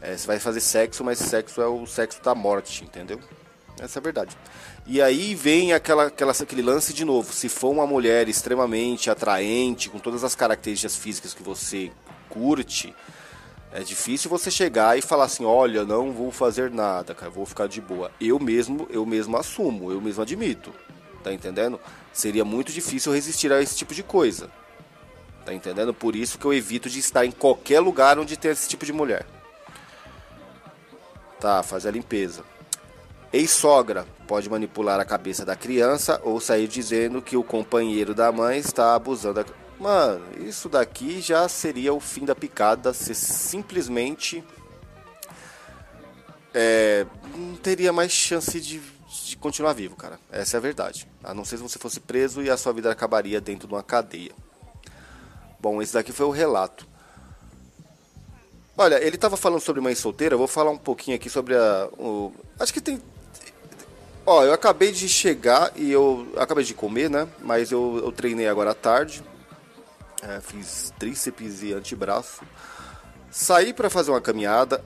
É, 0.00 0.16
você 0.16 0.26
vai 0.26 0.40
fazer 0.40 0.60
sexo, 0.60 1.04
mas 1.04 1.18
sexo 1.18 1.62
é 1.62 1.66
o 1.66 1.86
sexo 1.86 2.20
da 2.22 2.34
morte, 2.34 2.84
entendeu? 2.84 3.20
Essa 3.80 3.98
é 3.98 4.00
a 4.00 4.02
verdade. 4.02 4.36
E 4.86 5.00
aí 5.00 5.34
vem 5.34 5.72
aquela, 5.72 6.06
aquela, 6.06 6.32
aquele 6.32 6.62
lance 6.62 6.92
de 6.92 7.04
novo. 7.04 7.32
Se 7.32 7.48
for 7.48 7.70
uma 7.70 7.86
mulher 7.86 8.28
extremamente 8.28 9.10
atraente, 9.10 9.88
com 9.88 9.98
todas 9.98 10.24
as 10.24 10.34
características 10.34 10.96
físicas 10.96 11.34
que 11.34 11.42
você 11.42 11.90
curte, 12.28 12.94
é 13.72 13.80
difícil 13.80 14.28
você 14.28 14.50
chegar 14.50 14.98
e 14.98 15.02
falar 15.02 15.24
assim, 15.24 15.44
olha, 15.44 15.84
não 15.84 16.12
vou 16.12 16.30
fazer 16.30 16.70
nada, 16.70 17.14
cara, 17.14 17.30
vou 17.30 17.46
ficar 17.46 17.66
de 17.66 17.80
boa. 17.80 18.10
Eu 18.20 18.38
mesmo, 18.38 18.86
eu 18.90 19.06
mesmo 19.06 19.36
assumo, 19.36 19.90
eu 19.90 20.00
mesmo 20.00 20.22
admito. 20.22 20.72
Tá 21.24 21.32
entendendo? 21.32 21.80
Seria 22.12 22.44
muito 22.44 22.72
difícil 22.72 23.12
resistir 23.12 23.52
a 23.52 23.62
esse 23.62 23.76
tipo 23.76 23.94
de 23.94 24.02
coisa. 24.02 24.50
Tá 25.44 25.54
entendendo? 25.54 25.94
Por 25.94 26.14
isso 26.14 26.38
que 26.38 26.44
eu 26.44 26.52
evito 26.52 26.90
de 26.90 26.98
estar 26.98 27.24
em 27.24 27.30
qualquer 27.30 27.80
lugar 27.80 28.18
onde 28.18 28.36
tem 28.36 28.50
esse 28.50 28.68
tipo 28.68 28.84
de 28.84 28.92
mulher. 28.92 29.26
Tá, 31.40 31.62
fazer 31.62 31.88
a 31.88 31.92
limpeza. 31.92 32.44
Ex-sogra 33.32 34.06
pode 34.26 34.48
manipular 34.50 35.00
a 35.00 35.04
cabeça 35.04 35.44
da 35.44 35.56
criança 35.56 36.20
ou 36.22 36.38
sair 36.38 36.68
dizendo 36.68 37.22
que 37.22 37.36
o 37.36 37.42
companheiro 37.42 38.14
da 38.14 38.30
mãe 38.30 38.58
está 38.58 38.94
abusando. 38.94 39.42
Da... 39.42 39.46
Mano, 39.80 40.22
isso 40.46 40.68
daqui 40.68 41.20
já 41.20 41.48
seria 41.48 41.94
o 41.94 42.00
fim 42.00 42.24
da 42.24 42.34
picada 42.34 42.92
se 42.92 43.14
simplesmente 43.14 44.44
é, 46.54 47.06
não 47.34 47.56
teria 47.56 47.92
mais 47.92 48.12
chance 48.12 48.60
de, 48.60 48.80
de, 48.80 49.36
continuar 49.36 49.72
vivo, 49.72 49.96
cara. 49.96 50.20
Essa 50.30 50.56
é 50.56 50.58
a 50.58 50.60
verdade. 50.60 51.08
A 51.24 51.32
não 51.32 51.44
ser 51.44 51.56
se 51.56 51.62
você 51.62 51.78
fosse 51.78 52.00
preso 52.00 52.42
e 52.42 52.50
a 52.50 52.56
sua 52.56 52.72
vida 52.72 52.90
acabaria 52.90 53.40
dentro 53.40 53.66
de 53.66 53.74
uma 53.74 53.82
cadeia. 53.82 54.32
Bom, 55.58 55.80
esse 55.80 55.94
daqui 55.94 56.12
foi 56.12 56.26
o 56.26 56.30
relato. 56.30 56.86
Olha, 58.76 59.02
ele 59.02 59.16
estava 59.16 59.36
falando 59.36 59.60
sobre 59.60 59.80
mãe 59.80 59.94
solteira. 59.94 60.34
Eu 60.34 60.38
vou 60.38 60.48
falar 60.48 60.70
um 60.70 60.78
pouquinho 60.78 61.16
aqui 61.16 61.30
sobre 61.30 61.54
a. 61.54 61.88
O... 61.98 62.32
Acho 62.58 62.72
que 62.72 62.80
tem. 62.80 63.00
Ó, 64.24 64.44
eu 64.44 64.52
acabei 64.52 64.92
de 64.92 65.08
chegar 65.08 65.72
e 65.74 65.90
eu 65.90 66.32
acabei 66.36 66.64
de 66.64 66.74
comer, 66.74 67.10
né? 67.10 67.28
Mas 67.40 67.72
eu, 67.72 68.00
eu 68.02 68.12
treinei 68.12 68.46
agora 68.46 68.70
à 68.70 68.74
tarde. 68.74 69.22
É, 70.22 70.40
fiz 70.40 70.92
tríceps 70.98 71.62
e 71.62 71.72
antebraço. 71.72 72.42
Saí 73.30 73.72
para 73.72 73.90
fazer 73.90 74.12
uma 74.12 74.20
caminhada. 74.20 74.84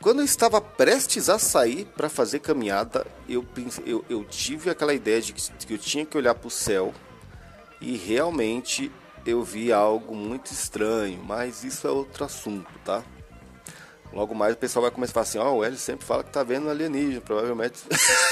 Quando 0.00 0.20
eu 0.20 0.24
estava 0.24 0.60
prestes 0.60 1.28
a 1.28 1.38
sair 1.38 1.86
para 1.96 2.08
fazer 2.08 2.38
caminhada, 2.38 3.04
eu, 3.28 3.44
eu, 3.84 4.04
eu 4.08 4.24
tive 4.24 4.70
aquela 4.70 4.94
ideia 4.94 5.20
de 5.20 5.32
que 5.32 5.74
eu 5.74 5.78
tinha 5.78 6.06
que 6.06 6.16
olhar 6.16 6.34
para 6.34 6.46
o 6.46 6.50
céu 6.50 6.94
e 7.80 7.96
realmente 7.96 8.92
eu 9.26 9.42
vi 9.42 9.72
algo 9.72 10.14
muito 10.14 10.52
estranho, 10.52 11.20
mas 11.24 11.64
isso 11.64 11.88
é 11.88 11.90
outro 11.90 12.24
assunto, 12.24 12.70
tá? 12.84 13.02
Logo 14.12 14.34
mais 14.34 14.54
o 14.54 14.56
pessoal 14.56 14.82
vai 14.82 14.90
começar 14.90 15.10
a 15.10 15.14
falar 15.14 15.22
assim, 15.24 15.38
ó, 15.38 15.52
oh, 15.52 15.58
o 15.58 15.64
Hélio 15.64 15.78
sempre 15.78 16.06
fala 16.06 16.24
que 16.24 16.30
tá 16.30 16.42
vendo 16.42 16.70
alienígena, 16.70 17.20
provavelmente. 17.20 17.82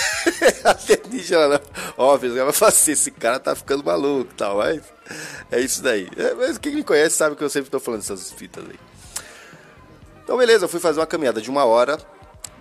alienígena 0.65 1.49
não. 1.49 1.61
Óbvio, 1.99 2.35
vai 2.35 2.53
falar 2.53 2.71
assim, 2.71 2.93
esse 2.93 3.11
cara 3.11 3.39
tá 3.39 3.55
ficando 3.55 3.85
maluco 3.85 4.31
e 4.33 4.35
tal, 4.35 4.57
mas 4.57 4.83
é 5.51 5.61
isso 5.61 5.83
daí. 5.83 6.09
É, 6.17 6.35
mas 6.35 6.57
quem 6.59 6.75
me 6.75 6.83
conhece 6.83 7.17
sabe 7.17 7.37
que 7.37 7.45
eu 7.45 7.51
sempre 7.51 7.71
tô 7.71 7.79
falando 7.79 8.01
dessas 8.01 8.33
fitas 8.33 8.65
aí. 8.65 8.79
Então 10.23 10.39
beleza, 10.39 10.65
eu 10.65 10.69
fui 10.69 10.81
fazer 10.81 11.01
uma 11.01 11.07
caminhada 11.07 11.41
de 11.41 11.51
uma 11.51 11.65
hora, 11.65 11.99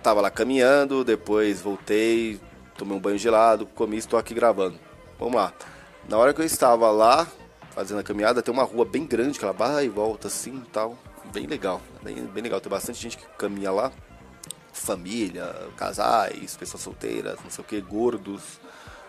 tava 0.02 0.20
lá 0.20 0.30
caminhando, 0.30 1.02
depois 1.02 1.62
voltei, 1.62 2.38
tomei 2.76 2.96
um 2.96 3.00
banho 3.00 3.16
gelado, 3.16 3.64
comi 3.64 3.96
e 3.96 4.00
estou 4.00 4.18
aqui 4.18 4.34
gravando. 4.34 4.78
Vamos 5.18 5.36
lá. 5.36 5.52
Na 6.08 6.18
hora 6.18 6.34
que 6.34 6.42
eu 6.42 6.44
estava 6.44 6.90
lá, 6.90 7.26
fazendo 7.70 8.00
a 8.00 8.02
caminhada, 8.02 8.42
tem 8.42 8.52
uma 8.52 8.64
rua 8.64 8.84
bem 8.84 9.06
grande, 9.06 9.38
que 9.38 9.44
ela 9.44 9.54
vai 9.54 9.86
e 9.86 9.88
volta 9.88 10.28
assim 10.28 10.62
e 10.66 10.70
tal 10.70 10.98
bem 11.32 11.46
legal, 11.46 11.80
bem, 12.04 12.14
bem 12.26 12.42
legal. 12.42 12.60
Tem 12.60 12.70
bastante 12.70 13.00
gente 13.00 13.16
que 13.16 13.24
caminha 13.38 13.70
lá, 13.70 13.90
família, 14.72 15.54
casais, 15.76 16.56
pessoas 16.56 16.82
solteiras, 16.82 17.38
não 17.42 17.50
sei 17.50 17.64
o 17.64 17.66
que, 17.66 17.80
gordos. 17.80 18.60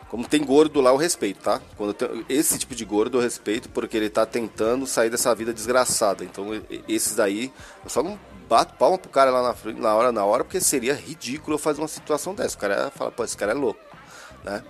Como 0.09 0.27
tem 0.27 0.43
gordo 0.43 0.79
lá, 0.81 0.91
eu 0.91 0.97
respeito, 0.97 1.41
tá? 1.41 1.59
Quando 1.75 1.93
tenho, 1.93 2.25
esse 2.29 2.57
tipo 2.57 2.75
de 2.75 2.85
gordo 2.85 3.17
eu 3.17 3.21
respeito 3.21 3.67
porque 3.69 3.97
ele 3.97 4.09
tá 4.09 4.25
tentando 4.25 4.85
sair 4.85 5.09
dessa 5.09 5.33
vida 5.35 5.53
desgraçada. 5.53 6.23
Então, 6.23 6.49
esses 6.87 7.15
daí, 7.15 7.51
eu 7.83 7.89
só 7.89 8.01
não 8.01 8.17
bato 8.47 8.75
palma 8.75 8.97
pro 8.97 9.09
cara 9.09 9.31
lá 9.31 9.41
na, 9.41 9.73
na 9.73 9.95
hora, 9.95 10.11
na 10.11 10.23
hora, 10.23 10.43
porque 10.43 10.61
seria 10.61 10.93
ridículo 10.93 11.55
eu 11.55 11.59
fazer 11.59 11.81
uma 11.81 11.87
situação 11.87 12.35
dessa. 12.35 12.55
O 12.55 12.59
cara 12.59 12.91
fala, 12.91 13.11
pô, 13.11 13.23
esse 13.23 13.35
cara 13.35 13.51
é 13.51 13.55
louco, 13.55 13.79
né? 14.43 14.63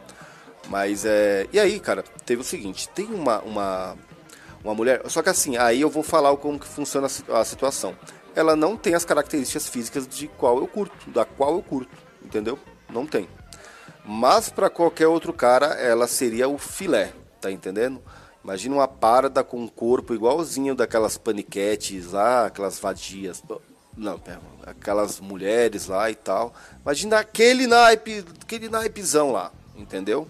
Mas 0.70 1.05
é. 1.05 1.48
E 1.51 1.60
aí, 1.60 1.79
cara, 1.79 2.03
teve 2.25 2.41
o 2.41 2.46
seguinte: 2.46 2.89
tem 2.89 3.05
uma, 3.05 3.39
uma, 3.41 3.98
uma 4.63 4.74
mulher. 4.74 5.01
Só 5.10 5.22
que 5.22 5.29
assim, 5.29 5.58
aí 5.58 5.82
eu 5.82 5.89
vou 5.89 6.03
falar 6.03 6.36
como 6.38 6.60
que 6.60 6.67
funciona 6.67 7.08
a 7.08 7.46
situação. 7.46 7.96
Ela 8.36 8.56
não 8.56 8.75
tem 8.75 8.94
as 8.94 9.06
características 9.06 9.68
físicas 9.70 10.08
de 10.08 10.27
qual 10.27 10.58
eu 10.58 10.68
curto, 10.68 11.10
da 11.10 11.25
qual 11.25 11.56
eu 11.56 11.62
curto, 11.62 11.96
entendeu? 12.24 12.60
Não 12.89 13.06
tem. 13.06 13.27
Mas 14.04 14.50
para 14.50 14.70
qualquer 14.70 15.08
outro 15.08 15.34
cara, 15.34 15.68
ela 15.68 16.08
seria 16.08 16.48
o 16.48 16.58
filé, 16.58 17.13
tá 17.42 17.51
entendendo? 17.51 18.01
Imagina 18.44 18.75
uma 18.75 18.88
parda 18.88 19.44
com 19.44 19.60
um 19.62 19.68
corpo 19.68 20.13
igualzinho 20.13 20.75
daquelas 20.75 21.18
paniquetes 21.18 22.12
lá, 22.12 22.46
aquelas 22.46 22.77
vadias. 22.77 23.42
Não, 23.98 24.20
pera, 24.20 24.42
aquelas 24.65 25.20
mulheres 25.20 25.88
lá 25.88 26.12
e 26.12 26.15
tal. 26.15 26.54
Imagina 26.84 27.20
aquele 27.20 27.65
naipe, 27.65 28.24
aquele 28.44 28.70
naipezão 28.70 29.32
lá, 29.32 29.51
entendeu? 29.75 30.27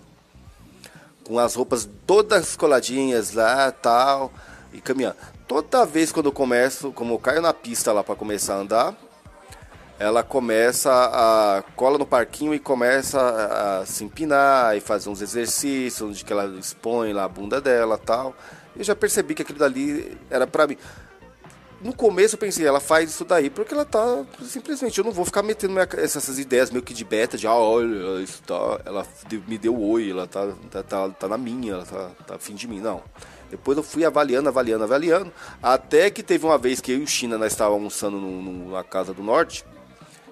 com 1.25 1.39
as 1.39 1.55
roupas 1.55 1.89
todas 2.05 2.55
coladinhas 2.55 3.33
lá 3.33 3.71
tal, 3.71 4.31
e 4.71 4.79
caminhando. 4.79 5.17
Toda 5.47 5.85
vez 5.85 6.11
quando 6.11 6.27
eu 6.27 6.31
começo, 6.31 6.91
como 6.91 7.13
eu 7.13 7.19
caio 7.19 7.41
na 7.41 7.53
pista 7.53 7.91
lá 7.91 8.03
para 8.03 8.15
começar 8.15 8.55
a 8.55 8.57
andar, 8.57 8.95
ela 9.99 10.23
começa 10.23 10.91
a 10.91 11.63
cola 11.75 11.97
no 11.97 12.05
parquinho 12.05 12.53
e 12.53 12.59
começa 12.59 13.19
a, 13.19 13.85
se 13.85 14.03
empinar 14.03 14.75
e 14.75 14.81
fazer 14.81 15.09
uns 15.09 15.21
exercícios 15.21 16.09
onde 16.09 16.25
que 16.25 16.33
ela 16.33 16.45
expõe 16.59 17.13
lá 17.13 17.25
a 17.25 17.29
bunda 17.29 17.61
dela 17.61 17.97
tal. 17.97 18.35
Eu 18.75 18.83
já 18.83 18.95
percebi 18.95 19.35
que 19.35 19.41
aquilo 19.41 19.59
dali 19.59 20.17
era 20.29 20.47
para 20.47 20.67
mim 20.67 20.77
no 21.81 21.93
começo 21.93 22.35
eu 22.35 22.39
pensei, 22.39 22.65
ela 22.65 22.79
faz 22.79 23.11
isso 23.11 23.23
daí 23.23 23.49
porque 23.49 23.73
ela 23.73 23.85
tá 23.85 24.25
simplesmente, 24.43 24.97
eu 24.97 25.03
não 25.03 25.11
vou 25.11 25.23
ficar 25.23 25.43
metendo 25.43 25.73
minha, 25.73 25.87
essas 25.97 26.39
ideias 26.39 26.71
meio 26.71 26.83
que 26.83 26.93
de 26.93 27.03
beta, 27.03 27.37
de 27.37 27.45
ah, 27.45 27.53
olha, 27.53 28.21
isso 28.23 28.41
tá, 28.41 28.81
ela 28.85 29.05
me 29.47 29.57
deu 29.57 29.79
oi, 29.79 30.09
ela 30.09 30.25
tá, 30.25 30.51
tá, 30.71 30.81
tá, 30.81 31.09
tá 31.09 31.27
na 31.27 31.37
minha, 31.37 31.73
ela 31.73 31.85
tá, 31.85 32.09
tá 32.25 32.35
afim 32.35 32.55
de 32.55 32.67
mim, 32.67 32.79
não. 32.79 33.03
Depois 33.49 33.77
eu 33.77 33.83
fui 33.83 34.03
avaliando, 34.03 34.49
avaliando, 34.49 34.83
avaliando, 34.83 35.31
até 35.61 36.09
que 36.09 36.23
teve 36.23 36.45
uma 36.45 36.57
vez 36.57 36.81
que 36.81 36.91
eu 36.91 36.97
e 36.99 37.03
o 37.03 37.07
China 37.07 37.37
nós 37.37 37.51
estávamos 37.51 37.77
almoçando 37.77 38.19
na 38.71 38.83
casa 38.83 39.13
do 39.13 39.23
norte, 39.23 39.65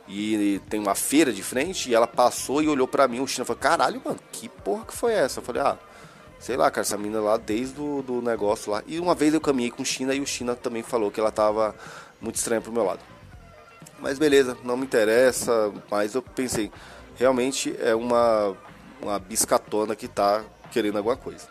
e 0.07 0.59
tem 0.69 0.79
uma 0.79 0.95
feira 0.95 1.31
de 1.31 1.41
frente, 1.41 1.89
e 1.89 1.95
ela 1.95 2.07
passou 2.07 2.61
e 2.61 2.67
olhou 2.67 2.87
para 2.87 3.07
mim, 3.07 3.19
o 3.19 3.27
China 3.27 3.45
falou, 3.45 3.59
caralho, 3.61 4.01
mano, 4.03 4.19
que 4.31 4.49
porra 4.49 4.85
que 4.85 4.93
foi 4.93 5.13
essa? 5.13 5.39
Eu 5.39 5.43
falei, 5.43 5.61
ah, 5.61 5.77
Sei 6.43 6.57
lá, 6.57 6.69
cara, 6.69 6.81
essa 6.81 6.97
mina 6.97 7.21
lá 7.21 7.37
desde 7.37 7.79
o 7.79 8.01
do 8.01 8.21
negócio 8.21 8.69
lá. 8.69 8.83
E 8.85 8.99
uma 8.99 9.15
vez 9.15 9.33
eu 9.33 9.39
caminhei 9.39 9.71
com 9.71 9.81
o 9.81 9.85
China 9.85 10.13
e 10.13 10.19
o 10.19 10.27
China 10.27 10.53
também 10.53 10.83
falou 10.83 11.09
que 11.09 11.17
ela 11.17 11.31
tava 11.31 11.73
muito 12.19 12.35
estranha 12.35 12.59
pro 12.59 12.69
meu 12.69 12.83
lado. 12.83 12.99
Mas 13.97 14.19
beleza, 14.19 14.57
não 14.61 14.75
me 14.75 14.83
interessa, 14.83 15.71
mas 15.89 16.15
eu 16.15 16.21
pensei, 16.21 16.69
realmente 17.15 17.73
é 17.79 17.95
uma, 17.95 18.57
uma 19.01 19.17
biscatona 19.19 19.95
que 19.95 20.05
tá 20.05 20.43
querendo 20.69 20.97
alguma 20.97 21.15
coisa. 21.15 21.47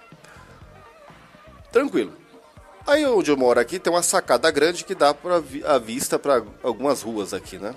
Tranquilo. 1.73 2.13
Aí 2.87 3.07
onde 3.07 3.31
eu 3.31 3.37
moro 3.37 3.59
aqui 3.59 3.79
tem 3.79 3.93
uma 3.93 4.03
sacada 4.03 4.51
grande 4.51 4.85
que 4.85 4.95
dá 4.95 5.15
pra 5.15 5.43
a 5.65 5.79
vista 5.79 6.19
para 6.19 6.45
algumas 6.63 7.03
ruas 7.03 7.33
aqui, 7.33 7.59
né? 7.59 7.75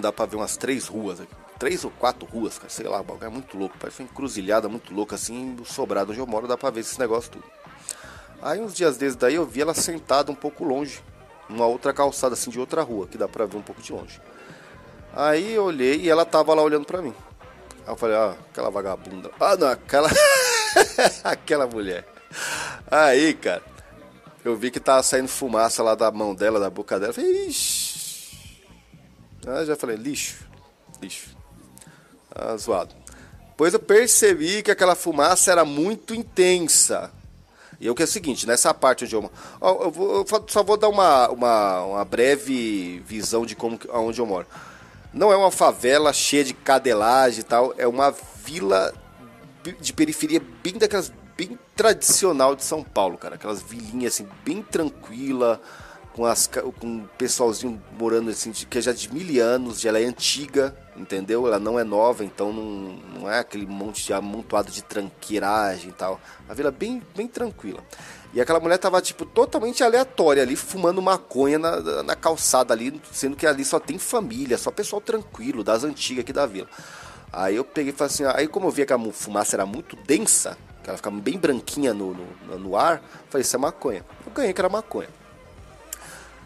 Dá 0.00 0.12
pra 0.12 0.26
ver 0.26 0.36
umas 0.36 0.56
três 0.56 0.86
ruas 0.86 1.20
aqui 1.20 1.34
três 1.58 1.84
ou 1.84 1.90
quatro 1.90 2.26
ruas, 2.26 2.58
cara, 2.58 2.70
sei 2.70 2.86
lá, 2.86 3.00
o 3.00 3.24
é 3.24 3.28
muito 3.28 3.56
louco, 3.56 3.76
parece 3.78 4.02
uma 4.02 4.08
encruzilhada 4.08 4.68
muito 4.68 4.94
louca, 4.94 5.14
assim, 5.14 5.56
sobrado 5.64 6.12
onde 6.12 6.20
eu 6.20 6.26
moro, 6.26 6.46
dá 6.46 6.56
pra 6.56 6.70
ver 6.70 6.80
esse 6.80 6.98
negócio 6.98 7.30
tudo. 7.30 7.44
Aí 8.42 8.60
uns 8.60 8.74
dias 8.74 8.96
desses 8.96 9.16
daí 9.16 9.34
eu 9.34 9.46
vi 9.46 9.62
ela 9.62 9.74
sentada 9.74 10.30
um 10.30 10.34
pouco 10.34 10.64
longe, 10.64 11.02
numa 11.48 11.66
outra 11.66 11.92
calçada, 11.92 12.34
assim, 12.34 12.50
de 12.50 12.60
outra 12.60 12.82
rua, 12.82 13.06
que 13.06 13.16
dá 13.16 13.26
pra 13.26 13.46
ver 13.46 13.56
um 13.56 13.62
pouco 13.62 13.80
de 13.80 13.92
longe. 13.92 14.20
Aí 15.14 15.54
eu 15.54 15.64
olhei 15.64 16.00
e 16.02 16.10
ela 16.10 16.24
tava 16.24 16.54
lá 16.54 16.62
olhando 16.62 16.84
pra 16.84 17.00
mim. 17.00 17.14
Aí 17.86 17.92
eu 17.92 17.96
falei, 17.96 18.16
ah, 18.16 18.34
aquela 18.50 18.70
vagabunda. 18.70 19.30
Ah, 19.40 19.56
não, 19.56 19.68
aquela. 19.68 20.10
aquela 21.24 21.66
mulher. 21.66 22.04
Aí, 22.90 23.34
cara, 23.34 23.62
eu 24.44 24.56
vi 24.56 24.70
que 24.70 24.80
tava 24.80 25.02
saindo 25.02 25.28
fumaça 25.28 25.82
lá 25.82 25.94
da 25.94 26.10
mão 26.10 26.34
dela, 26.34 26.60
da 26.60 26.70
boca 26.70 26.98
dela. 26.98 27.10
Eu 27.10 27.14
falei, 27.14 27.46
ixi. 27.46 28.62
Aí 29.46 29.58
eu 29.60 29.66
já 29.66 29.76
falei, 29.76 29.96
lixo, 29.96 30.36
lixo 31.00 31.36
ah, 32.36 32.56
zoado. 32.56 32.94
Pois 33.56 33.72
eu 33.72 33.80
percebi 33.80 34.62
que 34.62 34.70
aquela 34.70 34.94
fumaça 34.94 35.50
era 35.50 35.64
muito 35.64 36.14
intensa. 36.14 37.10
E 37.80 37.88
o 37.90 37.94
que 37.94 38.02
é 38.02 38.04
o 38.04 38.08
seguinte, 38.08 38.46
nessa 38.46 38.72
parte 38.72 39.04
onde 39.04 39.14
eu, 39.14 39.30
eu, 39.60 39.90
vou, 39.90 40.16
eu 40.16 40.44
só 40.48 40.62
vou 40.62 40.76
dar 40.76 40.88
uma, 40.88 41.28
uma, 41.28 41.84
uma 41.84 42.04
breve 42.04 43.02
visão 43.06 43.44
de 43.44 43.54
como 43.54 43.78
onde 43.92 44.20
eu 44.20 44.26
moro. 44.26 44.46
Não 45.12 45.32
é 45.32 45.36
uma 45.36 45.50
favela 45.50 46.12
cheia 46.12 46.44
de 46.44 46.54
cadelagem 46.54 47.40
e 47.40 47.42
tal, 47.42 47.74
é 47.78 47.86
uma 47.86 48.14
vila 48.44 48.92
de 49.80 49.92
periferia 49.92 50.40
bem 50.62 50.74
daquelas 50.74 51.12
bem 51.36 51.58
tradicional 51.76 52.56
de 52.56 52.64
São 52.64 52.82
Paulo, 52.82 53.18
cara, 53.18 53.34
aquelas 53.34 53.60
vilinhas 53.60 54.14
assim 54.14 54.26
bem 54.42 54.62
tranquila, 54.62 55.60
com 56.14 56.24
as 56.24 56.46
com 56.46 56.86
um 56.86 57.06
pessoalzinho 57.18 57.80
morando 57.98 58.30
assim 58.30 58.50
que 58.50 58.78
é 58.78 58.80
já 58.80 58.92
de 58.92 59.12
mil 59.12 59.44
anos, 59.44 59.84
ela 59.84 60.00
é 60.00 60.04
antiga, 60.04 60.74
entendeu? 60.96 61.46
Ela 61.46 61.58
não 61.58 61.78
é 61.78 61.84
nova, 61.84 62.24
então 62.24 62.50
não, 62.54 63.20
não 63.20 63.30
é 63.30 63.38
aquele 63.40 63.66
monte 63.66 64.06
de 64.06 64.14
amontoado 64.14 64.72
de 64.72 64.82
tranqueiragem 64.82 65.90
e 65.90 65.92
tal. 65.92 66.18
A 66.48 66.54
vila 66.54 66.70
bem 66.70 67.02
bem 67.14 67.28
tranquila. 67.28 67.84
E 68.32 68.40
aquela 68.40 68.60
mulher 68.60 68.78
tava, 68.78 69.00
tipo, 69.00 69.24
totalmente 69.24 69.84
aleatória 69.84 70.42
ali, 70.42 70.56
fumando 70.56 71.00
maconha 71.00 71.58
na, 71.58 72.02
na 72.02 72.16
calçada 72.16 72.72
ali, 72.72 73.00
sendo 73.12 73.36
que 73.36 73.46
ali 73.46 73.64
só 73.64 73.78
tem 73.78 73.98
família, 73.98 74.58
só 74.58 74.70
pessoal 74.70 75.00
tranquilo, 75.00 75.62
das 75.62 75.84
antigas 75.84 76.22
aqui 76.22 76.32
da 76.32 76.46
vila. 76.46 76.68
Aí 77.32 77.56
eu 77.56 77.64
peguei 77.64 77.92
e 77.92 77.96
falei 77.96 78.12
assim, 78.12 78.24
aí 78.24 78.48
como 78.48 78.66
eu 78.66 78.70
via 78.70 78.86
que 78.86 78.92
a 78.92 78.98
fumaça 79.12 79.56
era 79.56 79.66
muito 79.66 79.96
densa, 79.96 80.56
ela 80.90 80.96
ficava 80.96 81.16
bem 81.16 81.38
branquinha 81.38 81.92
no, 81.92 82.14
no, 82.14 82.58
no 82.58 82.76
ar, 82.76 83.02
falei, 83.28 83.42
isso 83.42 83.56
é 83.56 83.58
maconha. 83.58 84.04
Eu 84.24 84.32
ganhei 84.32 84.52
que 84.52 84.60
era 84.60 84.68
maconha. 84.68 85.08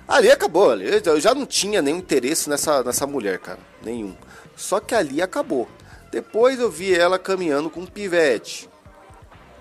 Ali 0.07 0.31
acabou, 0.31 0.71
ali, 0.71 0.87
eu 1.05 1.21
já 1.21 1.35
não 1.35 1.47
tinha 1.47 1.81
nenhum 1.81 1.99
interesse 1.99 2.49
nessa, 2.49 2.83
nessa 2.83 3.07
mulher, 3.07 3.39
cara, 3.39 3.61
nenhum. 3.83 4.17
Só 4.57 4.81
que 4.81 4.95
ali 4.95 5.23
acabou. 5.23 5.69
Depois 6.11 6.59
eu 6.59 6.71
vi 6.71 6.93
ela 6.93 7.19
caminhando 7.19 7.71
com 7.71 7.81
um 7.81 7.87
pivete. 7.87 8.69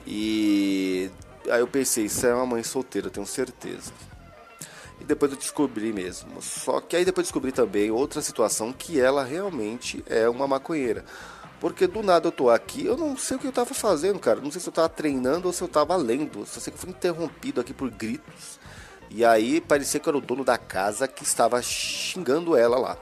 E 0.08 1.12
Aí 1.50 1.62
eu 1.62 1.68
pensei, 1.68 2.06
isso 2.06 2.26
é 2.28 2.34
uma 2.34 2.46
mãe 2.46 2.62
solteira, 2.62 3.10
tenho 3.10 3.26
certeza. 3.26 3.92
E 5.02 5.04
depois 5.04 5.32
eu 5.32 5.38
descobri 5.38 5.92
mesmo. 5.92 6.42
Só 6.42 6.80
que 6.80 6.96
aí 6.96 7.04
depois 7.04 7.26
descobri 7.26 7.52
também 7.52 7.90
outra 7.90 8.22
situação 8.22 8.72
que 8.72 9.00
ela 9.00 9.24
realmente 9.24 10.04
é 10.08 10.30
uma 10.30 10.48
maconheira. 10.48 11.04
Porque 11.60 11.88
do 11.88 12.02
nada 12.02 12.28
eu 12.28 12.32
tô 12.32 12.50
aqui, 12.50 12.86
eu 12.86 12.96
não 12.96 13.18
sei 13.18 13.36
o 13.36 13.40
que 13.40 13.48
eu 13.48 13.52
tava 13.52 13.74
fazendo, 13.74 14.18
cara. 14.20 14.40
Não 14.40 14.52
sei 14.52 14.62
se 14.62 14.68
eu 14.68 14.74
tava 14.74 14.88
treinando 14.88 15.48
ou 15.48 15.54
se 15.54 15.62
eu 15.62 15.68
tava 15.68 15.96
lendo. 15.96 16.46
Só 16.46 16.60
sei 16.60 16.72
que 16.72 16.78
eu 16.78 16.82
fui 16.82 16.90
interrompido 16.90 17.60
aqui 17.60 17.74
por 17.74 17.90
gritos. 17.90 18.60
E 19.10 19.26
aí 19.26 19.60
parecia 19.60 20.00
que 20.00 20.08
era 20.08 20.18
o 20.18 20.22
dono 20.22 20.46
da 20.46 20.58
casa 20.58 21.08
que 21.08 21.24
estava 21.24 21.62
xingando 21.62 22.56
ela 22.56 22.78
lá. 22.78 22.98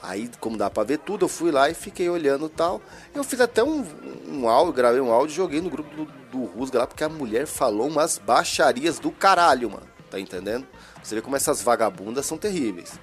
Aí, 0.00 0.30
como 0.38 0.56
dá 0.56 0.70
pra 0.70 0.84
ver 0.84 0.98
tudo, 0.98 1.24
eu 1.24 1.28
fui 1.28 1.50
lá 1.50 1.68
e 1.68 1.74
fiquei 1.74 2.08
olhando 2.08 2.48
tal. 2.48 2.80
Eu 3.12 3.24
fiz 3.24 3.40
até 3.40 3.64
um, 3.64 3.84
um 4.28 4.48
áudio, 4.48 4.72
gravei 4.72 5.00
um 5.00 5.12
áudio 5.12 5.32
e 5.32 5.36
joguei 5.36 5.60
no 5.60 5.68
grupo 5.68 5.94
do, 5.94 6.04
do 6.30 6.44
Rusga 6.44 6.78
lá, 6.78 6.86
porque 6.86 7.02
a 7.02 7.08
mulher 7.08 7.46
falou 7.46 7.88
umas 7.88 8.16
baixarias 8.16 9.00
do 9.00 9.10
caralho, 9.10 9.70
mano. 9.70 9.86
Tá 10.08 10.20
entendendo? 10.20 10.66
Você 11.02 11.16
vê 11.16 11.20
como 11.20 11.34
essas 11.34 11.60
vagabundas 11.60 12.24
são 12.24 12.38
terríveis. 12.38 12.98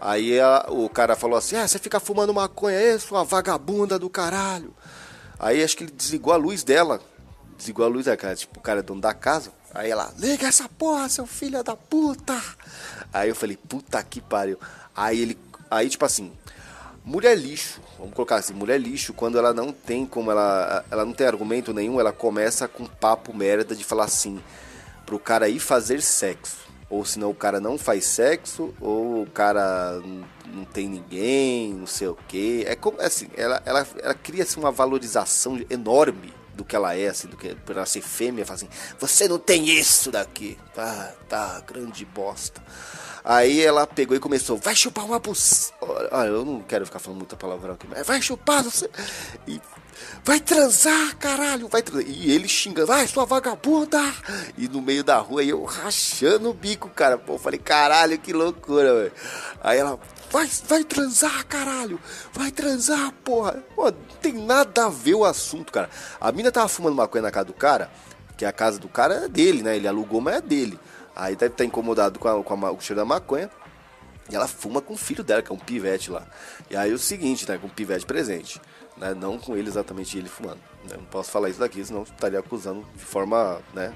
Aí 0.00 0.38
a, 0.40 0.66
o 0.68 0.88
cara 0.88 1.16
falou 1.16 1.36
assim: 1.36 1.56
Ah, 1.56 1.66
você 1.66 1.78
fica 1.78 2.00
fumando 2.00 2.34
maconha 2.34 2.78
aí, 2.78 2.98
sua 2.98 3.24
vagabunda 3.24 3.98
do 3.98 4.10
caralho. 4.10 4.74
Aí 5.38 5.62
acho 5.62 5.76
que 5.76 5.84
ele 5.84 5.92
desligou 5.92 6.32
a 6.32 6.36
luz 6.36 6.62
dela. 6.62 7.00
Desligou 7.56 7.84
a 7.84 7.88
luz, 7.88 8.06
é, 8.06 8.16
cara, 8.16 8.36
tipo, 8.36 8.58
o 8.58 8.62
cara 8.62 8.80
é 8.80 8.82
dono 8.82 9.00
da 9.00 9.14
casa. 9.14 9.50
Aí 9.74 9.90
ela, 9.90 10.12
liga 10.18 10.46
essa 10.46 10.68
porra, 10.68 11.08
seu 11.08 11.26
filho 11.26 11.62
da 11.62 11.76
puta. 11.76 12.40
Aí 13.12 13.28
eu 13.28 13.34
falei, 13.34 13.56
puta 13.56 14.02
que 14.02 14.20
pariu. 14.20 14.58
Aí 14.94 15.20
ele 15.20 15.38
Aí, 15.70 15.88
tipo 15.88 16.04
assim, 16.04 16.32
mulher 17.04 17.36
lixo, 17.36 17.80
vamos 17.98 18.14
colocar 18.14 18.36
assim, 18.36 18.54
mulher 18.54 18.80
lixo, 18.80 19.12
quando 19.12 19.36
ela 19.36 19.52
não 19.52 19.72
tem 19.72 20.06
como 20.06 20.30
ela. 20.30 20.84
Ela 20.90 21.04
não 21.04 21.12
tem 21.12 21.26
argumento 21.26 21.74
nenhum, 21.74 21.98
ela 21.98 22.12
começa 22.12 22.68
com 22.68 22.86
papo 22.86 23.34
merda 23.34 23.74
de 23.74 23.82
falar 23.82 24.04
assim, 24.04 24.40
pro 25.04 25.18
cara 25.18 25.48
ir 25.48 25.58
fazer 25.58 26.00
sexo. 26.00 26.65
Ou 26.88 27.04
senão 27.04 27.30
o 27.30 27.34
cara 27.34 27.60
não 27.60 27.76
faz 27.76 28.04
sexo, 28.04 28.72
ou 28.80 29.22
o 29.22 29.30
cara 29.30 30.00
não 30.46 30.64
tem 30.64 30.88
ninguém, 30.88 31.74
não 31.74 31.86
sei 31.86 32.08
o 32.08 32.16
que. 32.28 32.64
É 32.66 32.76
como 32.76 33.00
assim, 33.00 33.28
ela, 33.36 33.60
ela, 33.64 33.86
ela 34.00 34.14
cria 34.14 34.44
assim, 34.44 34.60
uma 34.60 34.70
valorização 34.70 35.60
enorme 35.68 36.32
do 36.54 36.64
que 36.64 36.74
ela 36.74 36.94
é, 36.94 37.08
assim, 37.08 37.28
do 37.28 37.36
que 37.36 37.54
por 37.54 37.76
ela 37.76 37.84
ser 37.84 38.00
fêmea, 38.00 38.46
fala 38.46 38.56
assim, 38.56 38.68
você 38.98 39.28
não 39.28 39.38
tem 39.38 39.68
isso 39.68 40.10
daqui. 40.10 40.56
Tá, 40.74 41.12
tá, 41.28 41.60
grande 41.66 42.04
bosta. 42.04 42.62
Aí 43.24 43.60
ela 43.60 43.86
pegou 43.86 44.16
e 44.16 44.20
começou, 44.20 44.56
vai 44.56 44.76
chupar 44.76 45.04
uma 45.04 45.18
buceta. 45.18 45.74
Ah, 46.12 46.26
eu 46.26 46.44
não 46.44 46.60
quero 46.60 46.86
ficar 46.86 47.00
falando 47.00 47.18
muita 47.18 47.36
palavrão 47.36 47.74
aqui, 47.74 47.86
mas 47.88 48.06
vai 48.06 48.22
chupar, 48.22 48.62
você. 48.62 48.88
E 49.48 49.60
vai 50.24 50.40
transar, 50.40 51.16
caralho, 51.16 51.68
vai 51.68 51.82
transar. 51.82 52.08
E 52.08 52.30
ele 52.30 52.48
xingando, 52.48 52.88
vai, 52.88 53.06
sua 53.06 53.24
vagabunda. 53.24 54.00
E 54.58 54.68
no 54.68 54.82
meio 54.82 55.04
da 55.04 55.18
rua, 55.18 55.44
eu 55.44 55.64
rachando 55.64 56.50
o 56.50 56.54
bico, 56.54 56.88
cara. 56.88 57.16
Pô, 57.16 57.38
falei, 57.38 57.58
caralho, 57.58 58.18
que 58.18 58.32
loucura, 58.32 58.94
velho. 58.94 59.12
Aí 59.62 59.78
ela, 59.78 59.98
vai, 60.30 60.48
vai 60.68 60.84
transar, 60.84 61.46
caralho, 61.46 62.00
vai 62.32 62.50
transar, 62.50 63.12
porra. 63.24 63.62
Pô, 63.74 63.84
não 63.84 64.16
tem 64.20 64.32
nada 64.32 64.86
a 64.86 64.88
ver 64.88 65.14
o 65.14 65.24
assunto, 65.24 65.72
cara. 65.72 65.88
A 66.20 66.32
mina 66.32 66.50
tava 66.50 66.68
fumando 66.68 66.96
maconha 66.96 67.22
na 67.22 67.30
casa 67.30 67.46
do 67.46 67.54
cara, 67.54 67.90
que 68.36 68.44
a 68.44 68.52
casa 68.52 68.78
do 68.78 68.88
cara 68.88 69.24
é 69.24 69.28
dele, 69.28 69.62
né? 69.62 69.76
Ele 69.76 69.88
alugou, 69.88 70.20
mas 70.20 70.36
é 70.36 70.40
dele. 70.40 70.78
Aí 71.14 71.34
deve 71.34 71.54
estar 71.54 71.64
incomodado 71.64 72.18
com, 72.18 72.28
a, 72.28 72.42
com, 72.42 72.66
a, 72.66 72.70
o 72.72 72.80
cheiro 72.80 73.00
da 73.00 73.04
maconha. 73.04 73.50
E 74.28 74.34
ela 74.34 74.48
fuma 74.48 74.82
com 74.82 74.94
o 74.94 74.96
filho 74.96 75.22
dela, 75.22 75.40
que 75.40 75.50
é 75.50 75.54
um 75.54 75.58
pivete 75.58 76.10
lá. 76.10 76.26
E 76.68 76.76
aí 76.76 76.92
o 76.92 76.98
seguinte, 76.98 77.48
né? 77.48 77.58
Com 77.58 77.68
o 77.68 77.70
pivete 77.70 78.04
presente. 78.04 78.60
Né, 78.96 79.14
não 79.14 79.38
com 79.38 79.56
ele 79.56 79.68
exatamente 79.68 80.16
ele 80.16 80.28
fumando. 80.28 80.60
Né, 80.84 80.96
não 80.96 81.04
posso 81.04 81.30
falar 81.30 81.50
isso 81.50 81.60
daqui, 81.60 81.84
senão 81.84 82.02
estaria 82.02 82.38
acusando 82.38 82.84
de 82.94 83.04
forma, 83.04 83.60
né? 83.74 83.94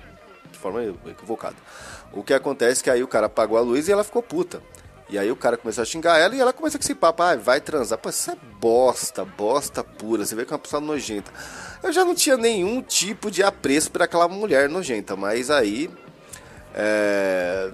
De 0.53 0.59
forma 0.59 0.83
equivocada. 1.07 1.57
O 2.13 2.23
que 2.23 2.35
acontece 2.35 2.81
é 2.81 2.85
que 2.85 2.91
aí 2.91 3.03
o 3.03 3.09
cara 3.09 3.27
apagou 3.27 3.57
a 3.57 3.61
luz 3.61 3.89
e 3.89 3.93
ela 3.93 4.05
ficou 4.05 4.23
puta. 4.23 4.63
E 5.09 5.19
aí 5.19 5.31
o 5.31 5.37
cara 5.37 5.57
começou 5.57 5.83
a 5.83 5.85
xingar 5.85 6.19
ela 6.19 6.37
e 6.37 6.41
ela 6.41 6.53
começa 6.53 6.79
com 6.79 6.85
esse 6.85 6.95
papo, 6.95 7.23
ah, 7.23 7.35
vai 7.35 7.61
transar. 7.61 7.99
Pô, 7.99 8.11
isso 8.11 8.31
é 8.31 8.37
bosta, 8.61 9.25
bosta 9.25 9.83
pura. 9.83 10.25
Você 10.25 10.37
vê 10.37 10.45
que 10.45 10.53
é 10.53 10.55
uma 10.55 10.61
pessoa 10.61 10.81
nojenta. 10.81 11.33
Eu 11.83 11.93
já 11.93 12.05
não 12.05 12.15
tinha 12.15 12.37
nenhum 12.37 12.81
tipo 12.81 13.29
de 13.29 13.43
apreço 13.43 13.91
para 13.91 14.05
aquela 14.05 14.29
mulher 14.29 14.69
nojenta, 14.69 15.17
mas 15.17 15.51
aí 15.51 15.91
é, 16.73 17.73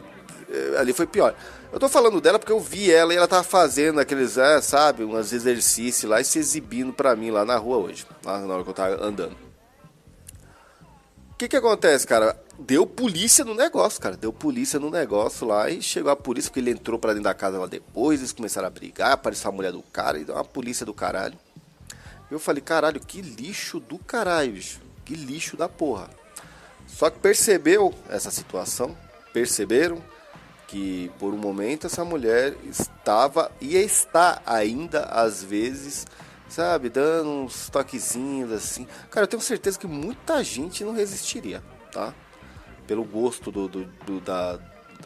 é, 0.48 0.78
ali 0.78 0.94
foi 0.94 1.06
pior. 1.06 1.34
Eu 1.76 1.80
tô 1.80 1.90
falando 1.90 2.22
dela 2.22 2.38
porque 2.38 2.52
eu 2.52 2.58
vi 2.58 2.90
ela 2.90 3.12
e 3.12 3.18
ela 3.18 3.28
tava 3.28 3.42
fazendo 3.42 4.00
aqueles, 4.00 4.38
é, 4.38 4.62
sabe, 4.62 5.04
uns 5.04 5.30
exercícios 5.30 6.10
lá 6.10 6.18
e 6.18 6.24
se 6.24 6.38
exibindo 6.38 6.90
pra 6.90 7.14
mim 7.14 7.30
lá 7.30 7.44
na 7.44 7.58
rua 7.58 7.76
hoje, 7.76 8.06
lá 8.24 8.38
na 8.38 8.54
hora 8.54 8.64
que 8.64 8.70
eu 8.70 8.72
tava 8.72 9.04
andando. 9.04 9.36
O 11.32 11.36
que 11.36 11.46
que 11.46 11.56
acontece, 11.56 12.06
cara? 12.06 12.34
Deu 12.58 12.86
polícia 12.86 13.44
no 13.44 13.54
negócio, 13.54 14.00
cara. 14.00 14.16
Deu 14.16 14.32
polícia 14.32 14.80
no 14.80 14.88
negócio 14.88 15.46
lá 15.46 15.68
e 15.68 15.82
chegou 15.82 16.10
a 16.10 16.16
polícia 16.16 16.50
porque 16.50 16.60
ele 16.60 16.70
entrou 16.70 16.98
pra 16.98 17.10
dentro 17.10 17.24
da 17.24 17.34
casa 17.34 17.58
lá 17.58 17.66
depois, 17.66 18.20
eles 18.20 18.32
começaram 18.32 18.68
a 18.68 18.70
brigar, 18.70 19.12
apareceu 19.12 19.50
a 19.50 19.52
mulher 19.52 19.72
do 19.72 19.82
cara 19.82 20.18
e 20.18 20.24
deu 20.24 20.34
uma 20.34 20.44
polícia 20.46 20.86
do 20.86 20.94
caralho. 20.94 21.38
Eu 22.30 22.38
falei, 22.38 22.62
caralho, 22.62 22.98
que 23.00 23.20
lixo 23.20 23.80
do 23.80 23.98
caralho, 23.98 24.52
bicho. 24.52 24.80
Que 25.04 25.14
lixo 25.14 25.58
da 25.58 25.68
porra. 25.68 26.08
Só 26.86 27.10
que 27.10 27.18
percebeu 27.18 27.92
essa 28.08 28.30
situação, 28.30 28.96
perceberam 29.30 30.02
que 30.66 31.10
por 31.18 31.32
um 31.32 31.38
momento 31.38 31.86
essa 31.86 32.04
mulher 32.04 32.56
estava 32.64 33.50
e 33.60 33.76
está 33.76 34.42
ainda 34.44 35.04
às 35.04 35.42
vezes, 35.42 36.06
sabe, 36.48 36.88
dando 36.88 37.30
uns 37.30 37.68
toquezinhos 37.68 38.52
assim. 38.52 38.86
Cara, 39.10 39.24
eu 39.24 39.28
tenho 39.28 39.42
certeza 39.42 39.78
que 39.78 39.86
muita 39.86 40.42
gente 40.42 40.84
não 40.84 40.92
resistiria, 40.92 41.62
tá? 41.92 42.12
Pelo 42.86 43.04
gosto 43.04 43.50
do, 43.50 43.68
do, 43.68 43.84
do 43.84 44.20
da, 44.20 44.58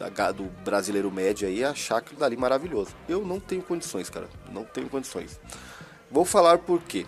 da, 0.09 0.31
do 0.31 0.43
brasileiro 0.63 1.11
médio 1.11 1.47
aí 1.47 1.63
achar 1.63 1.97
aquilo 1.97 2.19
dali 2.19 2.37
maravilhoso. 2.37 2.91
Eu 3.07 3.25
não 3.25 3.39
tenho 3.39 3.61
condições, 3.61 4.09
cara. 4.09 4.27
Não 4.51 4.63
tenho 4.63 4.89
condições. 4.89 5.39
Vou 6.09 6.25
falar 6.25 6.57
por 6.59 6.81
quê. 6.81 7.05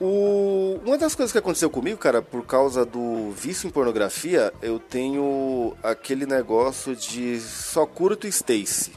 O... 0.00 0.78
Uma 0.84 0.98
das 0.98 1.14
coisas 1.14 1.32
que 1.32 1.38
aconteceu 1.38 1.70
comigo, 1.70 1.98
cara, 1.98 2.20
por 2.20 2.44
causa 2.44 2.84
do 2.84 3.30
vício 3.30 3.66
em 3.66 3.70
pornografia, 3.70 4.52
eu 4.60 4.78
tenho 4.78 5.74
aquele 5.82 6.26
negócio 6.26 6.94
de 6.94 7.40
só 7.40 7.86
curto 7.86 8.26
Stacy. 8.26 8.92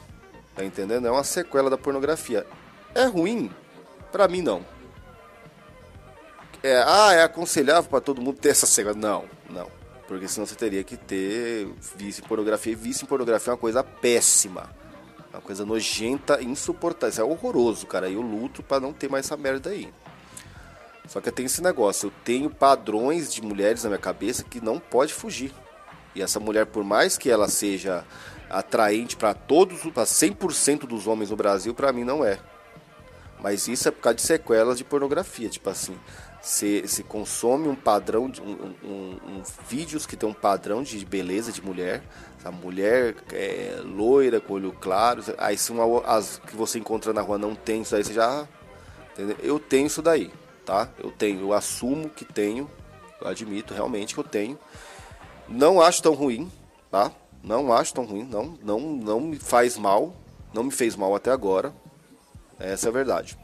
Tá 0.55 0.65
entendendo? 0.65 1.07
É 1.07 1.11
uma 1.11 1.23
sequela 1.23 1.69
da 1.69 1.77
pornografia. 1.77 2.45
É 2.93 3.05
ruim? 3.05 3.49
Pra 4.11 4.27
mim, 4.27 4.41
não. 4.41 4.65
É, 6.61 6.83
ah, 6.85 7.13
é 7.13 7.23
aconselhável 7.23 7.89
para 7.89 8.01
todo 8.01 8.21
mundo 8.21 8.37
ter 8.37 8.49
essa 8.49 8.65
sequela? 8.65 8.95
Não, 8.95 9.23
não. 9.49 9.71
Porque 10.05 10.27
senão 10.27 10.45
você 10.45 10.55
teria 10.55 10.83
que 10.83 10.97
ter 10.97 11.69
vício 11.95 12.23
em 12.25 12.27
pornografia. 12.27 12.73
E 12.73 12.75
vício 12.75 13.05
em 13.05 13.07
pornografia 13.07 13.51
é 13.51 13.53
uma 13.53 13.57
coisa 13.57 13.83
péssima. 13.83 14.69
É 15.31 15.37
uma 15.37 15.41
coisa 15.41 15.65
nojenta, 15.65 16.43
insuportável. 16.43 17.09
Isso 17.09 17.21
é 17.21 17.23
horroroso, 17.23 17.87
cara. 17.87 18.09
E 18.09 18.15
eu 18.15 18.21
luto 18.21 18.61
para 18.61 18.81
não 18.81 18.91
ter 18.91 19.09
mais 19.09 19.25
essa 19.25 19.37
merda 19.37 19.69
aí. 19.69 19.93
Só 21.09 21.19
que 21.19 21.27
eu 21.27 21.33
tenho 21.33 21.47
esse 21.47 21.59
negócio, 21.59 22.07
eu 22.07 22.13
tenho 22.23 22.51
padrões 22.51 23.33
de 23.33 23.41
mulheres 23.41 23.83
na 23.83 23.89
minha 23.89 23.99
cabeça 23.99 24.43
que 24.43 24.61
não 24.61 24.79
pode 24.79 25.11
fugir. 25.11 25.51
E 26.13 26.21
essa 26.21 26.39
mulher, 26.39 26.67
por 26.67 26.83
mais 26.83 27.17
que 27.17 27.31
ela 27.31 27.49
seja 27.49 28.05
atraente 28.47 29.17
para 29.17 29.33
todos, 29.33 29.81
para 29.81 30.03
100% 30.03 30.85
dos 30.85 31.07
homens 31.07 31.31
no 31.31 31.35
Brasil, 31.35 31.73
para 31.73 31.91
mim 31.91 32.03
não 32.03 32.23
é. 32.23 32.37
Mas 33.41 33.67
isso 33.67 33.87
é 33.87 33.91
por 33.91 34.01
causa 34.01 34.17
de 34.17 34.21
sequelas 34.21 34.77
de 34.77 34.83
pornografia, 34.83 35.49
tipo 35.49 35.67
assim. 35.67 35.97
Você 36.43 37.03
consome 37.07 37.67
um 37.67 37.75
padrão, 37.75 38.29
de, 38.29 38.39
um, 38.39 38.75
um, 38.83 39.19
um, 39.27 39.43
vídeos 39.67 40.05
que 40.05 40.15
tem 40.15 40.29
um 40.29 40.33
padrão 40.33 40.83
de 40.83 41.03
beleza 41.05 41.51
de 41.51 41.61
mulher, 41.61 42.03
a 42.45 42.51
mulher 42.51 43.15
é, 43.33 43.81
loira, 43.83 44.39
com 44.39 44.53
olho 44.53 44.71
claro, 44.79 45.23
aí 45.39 45.57
se 45.57 45.71
uma, 45.71 46.01
as 46.05 46.39
que 46.45 46.55
você 46.55 46.77
encontra 46.77 47.11
na 47.13 47.21
rua 47.21 47.39
não 47.39 47.55
tem 47.55 47.81
isso 47.81 47.95
aí, 47.95 48.03
você 48.03 48.13
já. 48.13 48.47
Entendeu? 49.13 49.37
Eu 49.41 49.59
tenho 49.59 49.87
isso 49.87 50.01
daí, 50.01 50.31
tá? 50.69 50.87
Eu 50.99 51.09
tenho, 51.09 51.39
eu 51.39 51.51
assumo 51.51 52.07
que 52.09 52.23
tenho, 52.23 52.69
eu 53.19 53.27
admito 53.27 53.73
realmente 53.73 54.13
que 54.13 54.19
eu 54.19 54.23
tenho. 54.23 54.59
Não 55.47 55.81
acho 55.81 56.03
tão 56.03 56.13
ruim, 56.13 56.51
tá? 56.91 57.11
Não 57.43 57.73
acho 57.73 57.91
tão 57.91 58.05
ruim, 58.05 58.23
não, 58.23 58.55
não, 58.61 58.79
não 58.79 59.19
me 59.19 59.39
faz 59.39 59.75
mal, 59.77 60.13
não 60.53 60.63
me 60.63 60.69
fez 60.69 60.95
mal 60.95 61.15
até 61.15 61.31
agora. 61.31 61.73
Essa 62.59 62.87
é 62.87 62.89
a 62.89 62.93
verdade. 62.93 63.35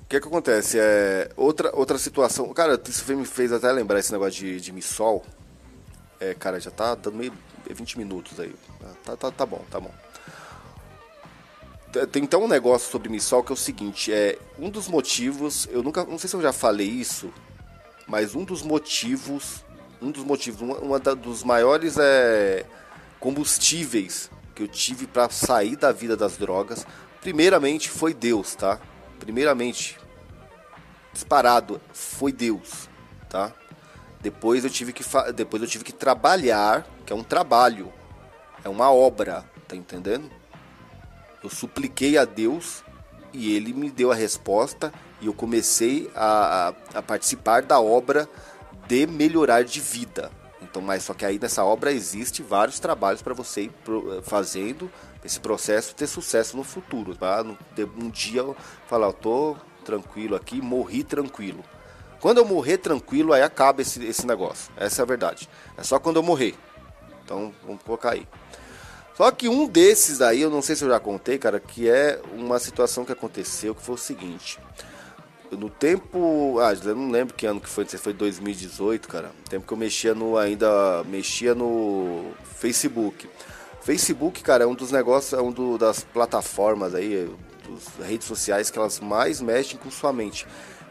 O 0.00 0.06
que, 0.08 0.16
é 0.16 0.20
que 0.20 0.26
acontece? 0.26 0.78
É, 0.80 1.30
outra, 1.36 1.76
outra 1.76 1.98
situação. 1.98 2.50
Cara, 2.54 2.80
isso 2.88 3.14
me 3.14 3.26
fez 3.26 3.52
até 3.52 3.70
lembrar 3.70 3.98
esse 3.98 4.12
negócio 4.12 4.32
de, 4.32 4.58
de 4.58 4.72
missol. 4.72 5.22
É, 6.18 6.32
cara, 6.32 6.58
já 6.58 6.70
tá 6.70 6.94
dando 6.94 7.18
meio 7.18 7.34
20 7.68 7.98
minutos 7.98 8.40
aí. 8.40 8.54
Tá, 9.04 9.14
tá, 9.16 9.30
tá 9.30 9.44
bom, 9.44 9.62
tá 9.70 9.78
bom. 9.78 9.92
Tem 12.10 12.24
então 12.24 12.44
um 12.44 12.48
negócio 12.48 12.90
sobre 12.90 13.08
missol 13.08 13.42
que 13.42 13.52
é 13.52 13.54
o 13.54 13.56
seguinte, 13.56 14.12
é 14.12 14.38
um 14.58 14.68
dos 14.68 14.88
motivos, 14.88 15.68
eu 15.70 15.82
nunca, 15.82 16.04
não 16.04 16.18
sei 16.18 16.28
se 16.28 16.34
eu 16.34 16.42
já 16.42 16.52
falei 16.52 16.88
isso, 16.88 17.32
mas 18.06 18.34
um 18.34 18.44
dos 18.44 18.62
motivos, 18.62 19.64
um 20.02 20.10
dos 20.10 20.24
motivos, 20.24 20.60
uma, 20.60 20.76
uma 20.78 20.98
da, 20.98 21.14
dos 21.14 21.44
maiores 21.44 21.96
é, 21.96 22.66
combustíveis 23.20 24.28
que 24.54 24.62
eu 24.62 24.68
tive 24.68 25.06
para 25.06 25.30
sair 25.30 25.76
da 25.76 25.92
vida 25.92 26.16
das 26.16 26.36
drogas, 26.36 26.84
primeiramente 27.20 27.88
foi 27.88 28.12
Deus, 28.12 28.54
tá? 28.54 28.80
primeiramente, 29.24 29.98
disparado, 31.12 31.80
foi 31.92 32.32
Deus, 32.32 32.88
tá? 33.28 33.52
Depois 34.20 34.64
eu 34.64 34.70
tive 34.70 34.92
que 34.92 35.04
depois 35.34 35.62
eu 35.62 35.68
tive 35.68 35.84
que 35.84 35.92
trabalhar, 35.92 36.86
que 37.06 37.12
é 37.12 37.16
um 37.16 37.22
trabalho, 37.22 37.92
é 38.62 38.68
uma 38.68 38.92
obra, 38.92 39.44
tá 39.66 39.76
entendendo? 39.76 40.30
Eu 41.44 41.50
supliquei 41.50 42.16
a 42.16 42.24
Deus 42.24 42.82
e 43.30 43.54
ele 43.54 43.74
me 43.74 43.90
deu 43.90 44.10
a 44.10 44.14
resposta 44.14 44.90
e 45.20 45.26
eu 45.26 45.34
comecei 45.34 46.10
a, 46.14 46.74
a, 46.94 46.98
a 46.98 47.02
participar 47.02 47.60
da 47.60 47.78
obra 47.78 48.26
de 48.88 49.06
melhorar 49.06 49.62
de 49.62 49.78
vida. 49.78 50.30
Então, 50.62 50.80
mas 50.80 51.02
só 51.02 51.12
que 51.12 51.22
aí 51.22 51.38
nessa 51.38 51.62
obra 51.62 51.92
existe 51.92 52.42
vários 52.42 52.80
trabalhos 52.80 53.20
para 53.20 53.34
você 53.34 53.64
ir 53.64 53.72
fazendo 54.22 54.90
esse 55.22 55.38
processo 55.38 55.94
ter 55.94 56.06
sucesso 56.06 56.56
no 56.56 56.64
futuro. 56.64 57.14
Tá? 57.14 57.44
Um 57.94 58.08
dia 58.08 58.42
falar, 58.86 59.08
eu 59.08 59.12
tô 59.12 59.56
tranquilo 59.84 60.34
aqui, 60.34 60.62
morri 60.62 61.04
tranquilo. 61.04 61.62
Quando 62.20 62.38
eu 62.38 62.46
morrer 62.46 62.78
tranquilo, 62.78 63.34
aí 63.34 63.42
acaba 63.42 63.82
esse, 63.82 64.02
esse 64.02 64.26
negócio. 64.26 64.72
Essa 64.78 65.02
é 65.02 65.04
a 65.04 65.06
verdade. 65.06 65.46
É 65.76 65.82
só 65.82 65.98
quando 65.98 66.16
eu 66.16 66.22
morrer. 66.22 66.54
Então, 67.22 67.52
vamos 67.66 67.82
colocar 67.82 68.12
aí. 68.12 68.26
Só 69.16 69.30
que 69.30 69.48
um 69.48 69.66
desses 69.66 70.20
aí, 70.20 70.40
eu 70.40 70.50
não 70.50 70.60
sei 70.60 70.74
se 70.74 70.84
eu 70.84 70.88
já 70.88 70.98
contei, 70.98 71.38
cara, 71.38 71.60
que 71.60 71.88
é 71.88 72.20
uma 72.32 72.58
situação 72.58 73.04
que 73.04 73.12
aconteceu, 73.12 73.74
que 73.74 73.82
foi 73.82 73.94
o 73.94 73.98
seguinte. 73.98 74.58
No 75.52 75.70
tempo. 75.70 76.58
Ah, 76.58 76.72
eu 76.72 76.96
não 76.96 77.10
lembro 77.10 77.32
que 77.32 77.46
ano 77.46 77.60
que 77.60 77.68
foi, 77.68 77.86
se 77.86 77.96
foi 77.96 78.12
2018, 78.12 79.06
cara. 79.06 79.28
No 79.28 79.48
tempo 79.48 79.66
que 79.66 79.72
eu 79.72 79.78
mexia 79.78 80.14
no. 80.14 80.36
ainda 80.36 81.04
mexia 81.04 81.54
no 81.54 82.32
Facebook. 82.56 83.28
Facebook, 83.80 84.42
cara, 84.42 84.64
é 84.64 84.66
um 84.66 84.74
dos 84.74 84.90
negócios, 84.90 85.32
é 85.32 85.40
um 85.40 85.52
do, 85.52 85.78
das 85.78 86.02
plataformas 86.02 86.94
aí, 86.94 87.30
das 87.68 88.08
redes 88.08 88.26
sociais 88.26 88.70
que 88.70 88.78
elas 88.78 88.98
mais 88.98 89.40
mexem 89.40 89.78
com 89.78 89.90
sua 89.90 90.12
mente. 90.12 90.46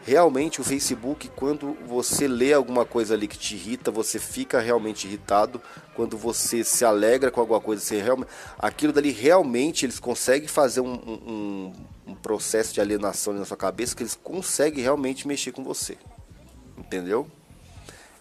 Realmente 0.06 0.60
o 0.60 0.64
Facebook, 0.64 1.30
quando 1.34 1.74
você 1.86 2.28
lê 2.28 2.52
alguma 2.52 2.84
coisa 2.84 3.14
ali 3.14 3.26
que 3.26 3.38
te 3.38 3.54
irrita, 3.54 3.90
você 3.90 4.18
fica 4.18 4.60
realmente 4.60 5.06
irritado. 5.06 5.62
Quando 5.94 6.18
você 6.18 6.62
se 6.62 6.84
alegra 6.84 7.30
com 7.30 7.40
alguma 7.40 7.60
coisa, 7.60 7.80
você 7.80 8.02
realmente, 8.02 8.28
aquilo 8.58 8.92
dali 8.92 9.10
realmente 9.10 9.86
eles 9.86 9.98
conseguem 9.98 10.46
fazer 10.46 10.82
um, 10.82 10.92
um, 10.92 11.72
um 12.06 12.14
processo 12.14 12.74
de 12.74 12.82
alienação 12.82 13.32
na 13.32 13.46
sua 13.46 13.56
cabeça 13.56 13.96
que 13.96 14.02
eles 14.02 14.14
conseguem 14.14 14.82
realmente 14.82 15.26
mexer 15.26 15.52
com 15.52 15.64
você. 15.64 15.96
Entendeu? 16.76 17.26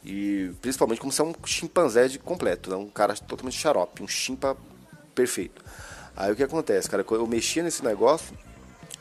E 0.06 0.52
principalmente 0.62 1.02
como 1.02 1.12
se 1.12 1.20
é 1.20 1.26
um 1.26 1.34
chimpanzé 1.46 2.08
de 2.08 2.18
completo, 2.18 2.70
né? 2.70 2.78
um 2.78 2.90
cara 2.90 3.14
totalmente 3.14 3.58
xarope, 3.58 4.02
um 4.02 4.08
chimpa 4.08 4.56
perfeito. 5.14 5.62
Aí 6.16 6.32
o 6.32 6.36
que 6.36 6.44
acontece, 6.44 6.90
cara? 6.90 7.06
Eu 7.12 7.28
mexia 7.28 7.62
nesse 7.62 7.84
negócio, 7.84 8.34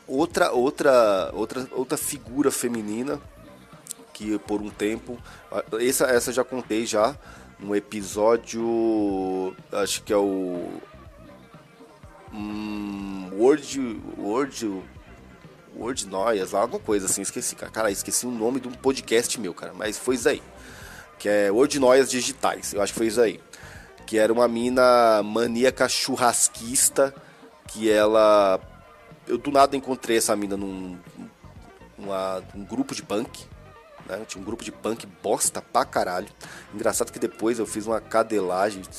outra 0.06 0.52
outra 0.52 1.30
outra 1.32 1.68
outra 1.72 1.98
figura 1.98 2.50
feminina 2.50 3.20
que 4.12 4.38
por 4.40 4.60
um 4.60 4.70
tempo, 4.70 5.18
essa 5.80 6.06
essa 6.06 6.32
já 6.32 6.44
contei 6.44 6.86
já 6.86 7.16
no 7.58 7.74
episódio, 7.74 9.56
acho 9.72 10.02
que 10.02 10.12
é 10.12 10.16
o 10.16 10.80
hum, 12.32 13.30
Word 13.32 14.00
Word 14.18 14.82
Word 15.74 16.06
Noias, 16.06 16.52
alguma 16.52 16.80
coisa 16.80 17.06
assim, 17.06 17.22
esqueci, 17.22 17.56
cara. 17.56 17.90
Esqueci 17.90 18.26
o 18.26 18.30
nome 18.30 18.60
de 18.60 18.68
um 18.68 18.72
podcast 18.72 19.40
meu, 19.40 19.54
cara, 19.54 19.72
mas 19.72 19.98
foi 19.98 20.16
isso 20.16 20.28
aí 20.28 20.42
que 21.22 21.28
é 21.28 21.52
Ordinóias 21.52 22.10
Digitais. 22.10 22.74
Eu 22.74 22.82
acho 22.82 22.92
que 22.92 22.98
foi 22.98 23.06
isso 23.06 23.20
aí. 23.20 23.40
Que 24.04 24.18
era 24.18 24.32
uma 24.32 24.48
mina 24.48 25.22
maníaca 25.22 25.88
churrasquista, 25.88 27.14
que 27.68 27.88
ela. 27.88 28.58
Eu 29.26 29.38
do 29.38 29.50
nada 29.50 29.76
encontrei 29.76 30.16
essa 30.16 30.34
mina 30.34 30.56
num 30.56 30.98
uma, 31.98 32.42
um 32.54 32.64
grupo 32.64 32.94
de 32.94 33.02
punk. 33.02 33.44
Né? 34.06 34.22
Tinha 34.26 34.40
um 34.40 34.44
grupo 34.44 34.64
de 34.64 34.72
punk 34.72 35.06
bosta 35.22 35.62
pra 35.62 35.84
caralho. 35.84 36.28
Engraçado 36.74 37.12
que 37.12 37.18
depois 37.18 37.58
eu 37.58 37.66
fiz 37.66 37.86
uma 37.86 38.00
cadelagem. 38.00 38.82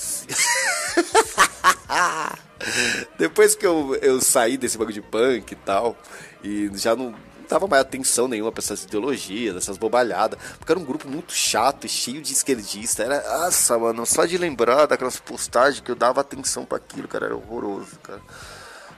depois 3.17 3.55
que 3.55 3.65
eu, 3.65 3.95
eu 3.95 4.21
saí 4.21 4.57
desse 4.57 4.77
bagulho 4.77 4.93
de 4.93 5.01
punk 5.01 5.51
e 5.51 5.55
tal, 5.55 5.97
e 6.43 6.69
já 6.75 6.95
não 6.95 7.13
dava 7.49 7.67
mais 7.67 7.81
atenção 7.81 8.27
nenhuma 8.27 8.51
pra 8.51 8.61
essas 8.63 8.83
ideologias, 8.83 9.55
essas 9.55 9.77
bobalhadas. 9.77 10.39
Porque 10.57 10.71
era 10.71 10.79
um 10.79 10.85
grupo 10.85 11.07
muito 11.07 11.33
chato 11.33 11.85
e 11.85 11.89
cheio 11.89 12.21
de 12.21 12.33
esquerdista. 12.33 13.03
Era, 13.03 13.21
nossa, 13.39 13.77
mano, 13.77 14.05
só 14.05 14.25
de 14.25 14.37
lembrar 14.37 14.85
daquelas 14.85 15.19
postagens 15.19 15.81
que 15.81 15.91
eu 15.91 15.95
dava 15.95 16.21
atenção 16.21 16.65
para 16.65 16.77
aquilo, 16.77 17.07
cara, 17.07 17.25
era 17.27 17.35
horroroso, 17.35 17.99
cara. 18.01 18.21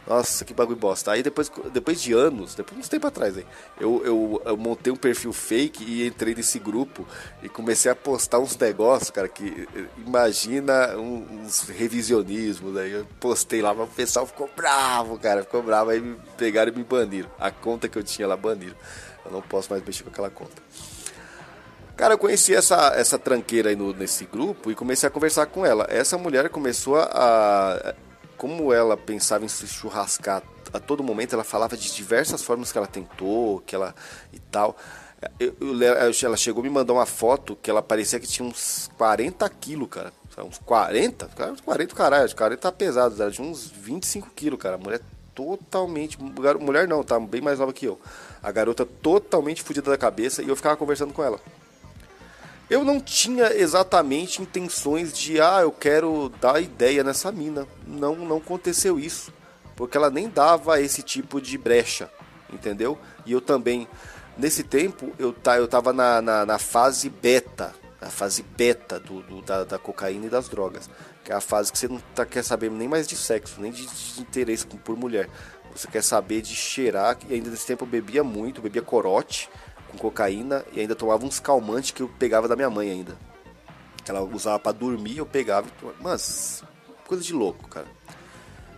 Nossa, 0.07 0.45
que 0.45 0.53
bagulho 0.53 0.77
bosta. 0.77 1.11
Aí 1.11 1.23
depois, 1.23 1.51
depois 1.73 1.99
de 1.99 2.13
anos, 2.13 2.53
depois 2.53 2.79
uns 2.79 2.87
tempo 2.87 3.07
atrás, 3.07 3.37
aí, 3.37 3.45
eu, 3.79 4.05
eu, 4.05 4.41
eu, 4.45 4.57
montei 4.57 4.93
um 4.93 4.95
perfil 4.95 5.33
fake 5.33 5.83
e 5.83 6.05
entrei 6.05 6.35
nesse 6.35 6.59
grupo 6.59 7.07
e 7.41 7.49
comecei 7.49 7.89
a 7.89 7.95
postar 7.95 8.39
uns 8.39 8.55
negócios, 8.55 9.09
cara, 9.09 9.27
que 9.27 9.67
imagina 10.05 10.95
uns 10.95 11.67
revisionismos. 11.69 12.77
Aí 12.77 12.91
eu 12.91 13.07
postei 13.19 13.61
lá, 13.61 13.73
mas 13.73 13.89
o 13.89 13.91
pessoal 13.91 14.27
ficou 14.27 14.49
bravo, 14.55 15.17
cara, 15.17 15.41
ficou 15.41 15.63
bravo. 15.63 15.89
Aí 15.89 15.99
me 15.99 16.17
pegaram 16.37 16.71
e 16.71 16.75
me 16.75 16.83
baniram. 16.83 17.29
A 17.39 17.49
conta 17.49 17.89
que 17.89 17.97
eu 17.97 18.03
tinha 18.03 18.27
lá 18.27 18.37
baniram. 18.37 18.75
Eu 19.25 19.31
não 19.31 19.41
posso 19.41 19.71
mais 19.71 19.83
mexer 19.83 20.03
com 20.03 20.11
aquela 20.11 20.29
conta. 20.29 20.61
Cara, 21.95 22.13
eu 22.13 22.17
conheci 22.17 22.53
essa, 22.53 22.93
essa 22.95 23.17
tranqueira 23.17 23.69
aí 23.69 23.75
no, 23.75 23.93
nesse 23.93 24.25
grupo 24.25 24.69
e 24.69 24.75
comecei 24.75 25.07
a 25.07 25.09
conversar 25.09 25.45
com 25.47 25.65
ela. 25.65 25.87
Essa 25.89 26.17
mulher 26.17 26.49
começou 26.49 26.97
a, 26.97 27.95
como 28.37 28.73
ela 28.73 28.95
pensava 28.95 29.45
em 29.45 29.47
se 29.47 29.67
churrascar 29.67 30.43
a 30.73 30.79
todo 30.79 31.03
momento, 31.03 31.33
ela 31.33 31.43
falava 31.43 31.77
de 31.77 31.93
diversas 31.93 32.41
formas 32.43 32.71
que 32.71 32.77
ela 32.77 32.87
tentou, 32.87 33.61
que 33.61 33.75
ela 33.75 33.95
e 34.33 34.39
tal. 34.39 34.75
Eu, 35.39 35.55
eu, 35.59 35.81
ela 36.23 36.37
chegou 36.37 36.61
a 36.61 36.63
me 36.63 36.69
mandar 36.69 36.93
uma 36.93 37.05
foto 37.05 37.55
que 37.55 37.69
ela 37.69 37.81
parecia 37.81 38.19
que 38.19 38.27
tinha 38.27 38.47
uns 38.47 38.91
40 38.97 39.49
quilos, 39.49 39.87
cara. 39.89 40.13
Uns 40.37 40.57
40? 40.59 41.29
40 41.63 41.95
caralho, 41.95 42.35
40 42.35 42.61
tá 42.61 42.71
pesado, 42.71 43.21
ela 43.21 43.31
tinha 43.31 43.47
uns 43.47 43.67
25 43.67 44.29
quilos, 44.35 44.59
cara. 44.59 44.75
A 44.75 44.77
mulher 44.77 45.01
totalmente. 45.33 46.17
Mulher 46.21 46.87
não, 46.87 47.03
tá 47.03 47.19
bem 47.19 47.41
mais 47.41 47.59
nova 47.59 47.73
que 47.73 47.85
eu. 47.85 47.99
A 48.43 48.51
garota 48.51 48.85
totalmente 48.85 49.63
fodida 49.63 49.89
da 49.89 49.97
cabeça 49.97 50.43
e 50.43 50.49
eu 50.49 50.55
ficava 50.55 50.77
conversando 50.77 51.13
com 51.13 51.23
ela. 51.23 51.39
Eu 52.67 52.83
não 52.83 52.99
tinha 52.99 53.53
exatamente 53.53 54.41
intenções 54.41 55.13
de, 55.13 55.39
ah, 55.39 55.59
eu 55.61 55.71
quero 55.71 56.29
dar 56.41 56.59
ideia 56.59 57.03
nessa 57.03 57.31
mina. 57.31 57.67
Não, 57.85 58.15
não 58.15 58.37
aconteceu 58.37 58.99
isso. 58.99 59.31
Porque 59.75 59.95
ela 59.95 60.09
nem 60.09 60.27
dava 60.27 60.81
esse 60.81 61.03
tipo 61.03 61.39
de 61.39 61.57
brecha, 61.59 62.09
entendeu? 62.51 62.97
E 63.23 63.33
eu 63.33 63.41
também, 63.41 63.87
nesse 64.35 64.63
tempo, 64.63 65.13
eu, 65.19 65.31
tá, 65.31 65.57
eu 65.57 65.67
tava 65.67 65.93
na, 65.93 66.21
na, 66.21 66.45
na 66.45 66.57
fase 66.57 67.07
beta, 67.07 67.75
a 68.01 68.09
fase 68.09 68.41
beta 68.41 68.99
do, 68.99 69.21
do 69.21 69.41
da, 69.43 69.63
da, 69.63 69.77
cocaína 69.77 70.25
e 70.25 70.29
das 70.29 70.49
drogas. 70.49 70.89
Que 71.23 71.31
é 71.31 71.35
a 71.35 71.41
fase 71.41 71.71
que 71.71 71.77
você 71.77 71.87
não 71.87 71.99
tá, 72.15 72.25
quer 72.25 72.43
saber 72.43 72.71
nem 72.71 72.87
mais 72.87 73.05
de 73.05 73.15
sexo, 73.15 73.61
nem 73.61 73.71
de, 73.71 73.85
de 73.85 74.21
interesse 74.21 74.65
por 74.65 74.97
mulher. 74.97 75.29
Você 75.75 75.87
quer 75.87 76.01
saber 76.01 76.41
de 76.41 76.55
cheirar, 76.55 77.17
e 77.29 77.33
ainda 77.35 77.49
nesse 77.49 77.65
tempo 77.67 77.83
eu 77.83 77.87
bebia 77.87 78.23
muito, 78.23 78.61
bebia 78.61 78.81
corote 78.81 79.49
com 79.95 80.09
cocaína 80.09 80.65
e 80.73 80.79
ainda 80.79 80.95
tomava 80.95 81.25
uns 81.25 81.39
calmantes 81.39 81.91
que 81.91 82.01
eu 82.01 82.09
pegava 82.19 82.47
da 82.47 82.55
minha 82.55 82.69
mãe 82.69 82.91
ainda. 82.91 83.17
Ela 84.07 84.21
usava 84.21 84.59
para 84.59 84.71
dormir, 84.71 85.17
eu 85.17 85.25
pegava 85.25 85.67
Mas, 85.99 86.63
coisa 87.07 87.23
de 87.23 87.33
louco, 87.33 87.67
cara. 87.67 87.87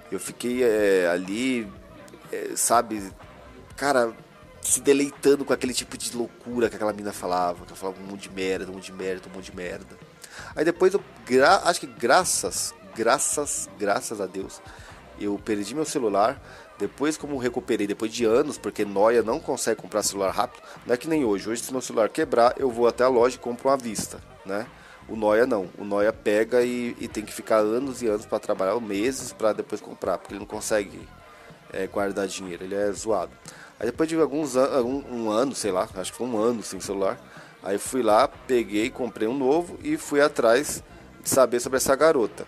Eu 0.09 0.19
fiquei 0.19 0.63
é, 0.63 1.09
ali 1.09 1.69
é, 2.31 2.55
sabe, 2.55 3.11
cara, 3.75 4.13
se 4.61 4.81
deleitando 4.81 5.45
com 5.45 5.53
aquele 5.53 5.73
tipo 5.73 5.97
de 5.97 6.15
loucura 6.15 6.69
que 6.69 6.75
aquela 6.75 6.93
mina 6.93 7.13
falava, 7.13 7.65
que 7.65 7.71
ela 7.71 7.75
falava 7.75 8.01
um 8.01 8.05
monte 8.05 8.23
de 8.23 8.31
merda, 8.31 8.69
um 8.69 8.75
monte 8.75 8.85
de 8.85 8.93
merda, 8.93 9.27
um 9.29 9.35
monte 9.35 9.51
de 9.51 9.55
merda. 9.55 9.97
Aí 10.55 10.65
depois 10.65 10.93
eu, 10.93 11.03
acho 11.63 11.79
que 11.79 11.87
graças, 11.87 12.73
graças, 12.95 13.69
graças 13.79 14.19
a 14.21 14.25
Deus, 14.25 14.61
eu 15.19 15.39
perdi 15.43 15.73
meu 15.73 15.85
celular. 15.85 16.41
Depois, 16.79 17.17
como 17.17 17.37
recuperei 17.37 17.87
depois 17.87 18.13
de 18.13 18.23
anos, 18.23 18.57
porque 18.57 18.85
Noia 18.85 19.23
não 19.23 19.39
consegue 19.39 19.81
comprar 19.81 20.03
celular 20.03 20.31
rápido, 20.31 20.61
não 20.85 20.93
é 20.93 20.97
que 20.97 21.07
nem 21.07 21.25
hoje. 21.25 21.49
Hoje, 21.49 21.63
se 21.63 21.71
meu 21.71 21.81
celular 21.81 22.09
quebrar, 22.09 22.53
eu 22.57 22.69
vou 22.69 22.87
até 22.87 23.03
a 23.03 23.07
loja 23.07 23.35
e 23.35 23.39
compro 23.39 23.69
uma 23.69 23.77
vista, 23.77 24.21
né? 24.45 24.67
O 25.09 25.15
Noia 25.15 25.47
não. 25.47 25.69
O 25.77 25.83
Noia 25.83 26.13
pega 26.13 26.61
e, 26.61 26.95
e 26.99 27.07
tem 27.07 27.25
que 27.25 27.33
ficar 27.33 27.57
anos 27.57 28.01
e 28.01 28.07
anos 28.07 28.25
para 28.25 28.39
trabalhar, 28.39 28.79
meses 28.79 29.33
para 29.33 29.53
depois 29.53 29.81
comprar, 29.81 30.17
porque 30.17 30.33
ele 30.33 30.39
não 30.39 30.45
consegue 30.45 30.99
é, 31.73 31.87
guardar 31.87 32.27
dinheiro, 32.27 32.63
ele 32.63 32.75
é 32.75 32.91
zoado. 32.91 33.31
Aí 33.79 33.85
depois 33.85 34.09
de 34.09 34.19
alguns 34.19 34.55
um, 34.55 35.03
um 35.11 35.29
ano, 35.29 35.55
sei 35.55 35.71
lá, 35.71 35.87
acho 35.95 36.11
que 36.11 36.17
foi 36.17 36.27
um 36.27 36.37
ano 36.37 36.61
sem 36.63 36.79
celular, 36.79 37.19
aí 37.63 37.77
fui 37.77 38.01
lá, 38.01 38.27
peguei, 38.27 38.89
comprei 38.89 39.27
um 39.27 39.37
novo 39.37 39.79
e 39.83 39.97
fui 39.97 40.19
atrás 40.21 40.83
de 41.23 41.29
saber 41.29 41.59
sobre 41.59 41.77
essa 41.77 41.95
garota. 41.95 42.45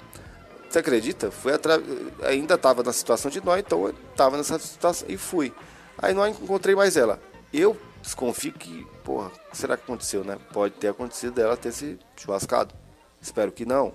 Você 0.69 0.79
acredita? 0.79 1.32
Fui 1.32 1.51
atrás, 1.51 1.82
ainda 2.21 2.53
estava 2.53 2.84
na 2.84 2.93
situação 2.93 3.32
de 3.32 3.43
nó, 3.43 3.58
então 3.58 3.91
estava 4.12 4.38
nessa 4.38 4.60
situação 4.60 5.08
e 5.10 5.17
fui. 5.17 5.51
Aí 5.97 6.13
não 6.13 6.27
encontrei 6.27 6.75
mais 6.75 6.95
ela. 6.95 7.19
Eu 7.51 7.75
desconfio 8.03 8.53
que, 8.53 8.86
porra, 9.03 9.32
será 9.51 9.75
que 9.75 9.84
aconteceu, 9.84 10.23
né? 10.23 10.38
Pode 10.53 10.75
ter 10.75 10.89
acontecido 10.89 11.34
dela 11.34 11.58
ter 11.58 11.71
se 11.71 11.97
churrascado. 12.15 12.75
Espero 13.19 13.51
que 13.51 13.65
não. 13.65 13.93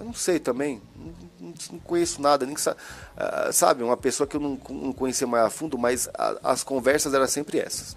Eu 0.00 0.06
não 0.06 0.14
sei 0.14 0.38
também. 0.38 0.80
Não, 1.38 1.52
não 1.72 1.78
conheço 1.80 2.22
nada, 2.22 2.46
nem 2.46 2.54
uh, 2.54 3.52
sabe, 3.52 3.82
uma 3.82 3.96
pessoa 3.96 4.26
que 4.26 4.36
eu 4.36 4.40
não, 4.40 4.58
não 4.70 4.92
conhecia 4.94 5.26
mais 5.26 5.44
a 5.44 5.50
fundo, 5.50 5.76
mas 5.76 6.08
a, 6.14 6.38
as 6.42 6.64
conversas 6.64 7.12
eram 7.12 7.26
sempre 7.26 7.58
essas. 7.58 7.94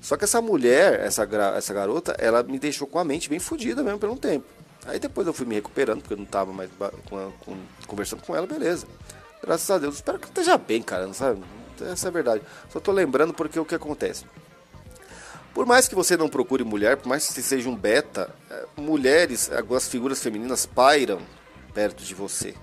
Só 0.00 0.16
que 0.16 0.24
essa 0.24 0.40
mulher, 0.40 1.00
essa, 1.00 1.28
essa 1.56 1.74
garota, 1.74 2.14
ela 2.18 2.42
me 2.42 2.58
deixou 2.58 2.86
com 2.86 3.00
a 3.00 3.04
mente 3.04 3.28
bem 3.28 3.40
fodida 3.40 3.82
mesmo 3.82 3.98
por 3.98 4.08
um 4.08 4.16
tempo. 4.16 4.46
Aí 4.86 4.98
depois 4.98 5.26
eu 5.26 5.32
fui 5.32 5.46
me 5.46 5.54
recuperando, 5.54 6.00
porque 6.00 6.14
eu 6.14 6.18
não 6.18 6.24
tava 6.24 6.52
mais 6.52 6.70
com, 7.08 7.32
com, 7.44 7.56
conversando 7.86 8.22
com 8.22 8.34
ela, 8.34 8.46
beleza. 8.46 8.86
Graças 9.42 9.70
a 9.70 9.78
Deus. 9.78 9.96
Espero 9.96 10.18
que 10.18 10.26
esteja 10.26 10.56
bem, 10.58 10.82
cara, 10.82 11.06
não 11.06 11.14
sabe? 11.14 11.42
Essa 11.80 12.08
é 12.08 12.10
a 12.10 12.12
verdade. 12.12 12.42
Só 12.70 12.80
tô 12.80 12.92
lembrando 12.92 13.32
porque 13.32 13.58
o 13.58 13.64
que 13.64 13.74
acontece. 13.74 14.24
Por 15.54 15.66
mais 15.66 15.86
que 15.86 15.94
você 15.94 16.16
não 16.16 16.28
procure 16.28 16.64
mulher, 16.64 16.96
por 16.96 17.08
mais 17.08 17.26
que 17.26 17.32
você 17.32 17.42
seja 17.42 17.68
um 17.68 17.76
beta, 17.76 18.34
é, 18.50 18.64
mulheres, 18.76 19.50
algumas 19.52 19.88
figuras 19.88 20.22
femininas 20.22 20.64
pairam 20.64 21.20
perto 21.74 22.02
de 22.02 22.14
você. 22.14 22.54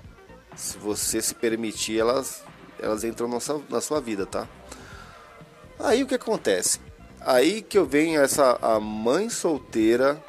Se 0.56 0.78
você 0.78 1.22
se 1.22 1.36
permitir, 1.36 2.00
elas, 2.00 2.44
elas 2.82 3.04
entram 3.04 3.28
na 3.28 3.40
sua, 3.40 3.62
na 3.70 3.82
sua 3.82 4.02
vida, 4.02 4.26
tá? 4.26 4.48
Aí 5.78 6.04
o 6.04 6.08
que 6.08 6.16
acontece? 6.16 6.80
Aí 7.22 7.62
que 7.62 7.78
eu 7.78 7.86
venho 7.86 8.22
essa 8.22 8.58
a 8.62 8.80
mãe 8.80 9.30
solteira 9.30 10.22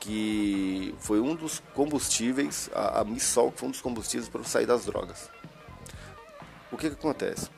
que 0.00 0.94
foi 0.98 1.20
um 1.20 1.34
dos 1.36 1.62
combustíveis, 1.74 2.70
a, 2.74 3.00
a 3.00 3.04
Missol 3.04 3.52
foi 3.54 3.68
um 3.68 3.70
dos 3.70 3.82
combustíveis 3.82 4.28
para 4.28 4.40
eu 4.40 4.44
sair 4.44 4.66
das 4.66 4.86
drogas. 4.86 5.30
O 6.72 6.76
que 6.76 6.88
que 6.88 6.96
acontece? 6.96 7.50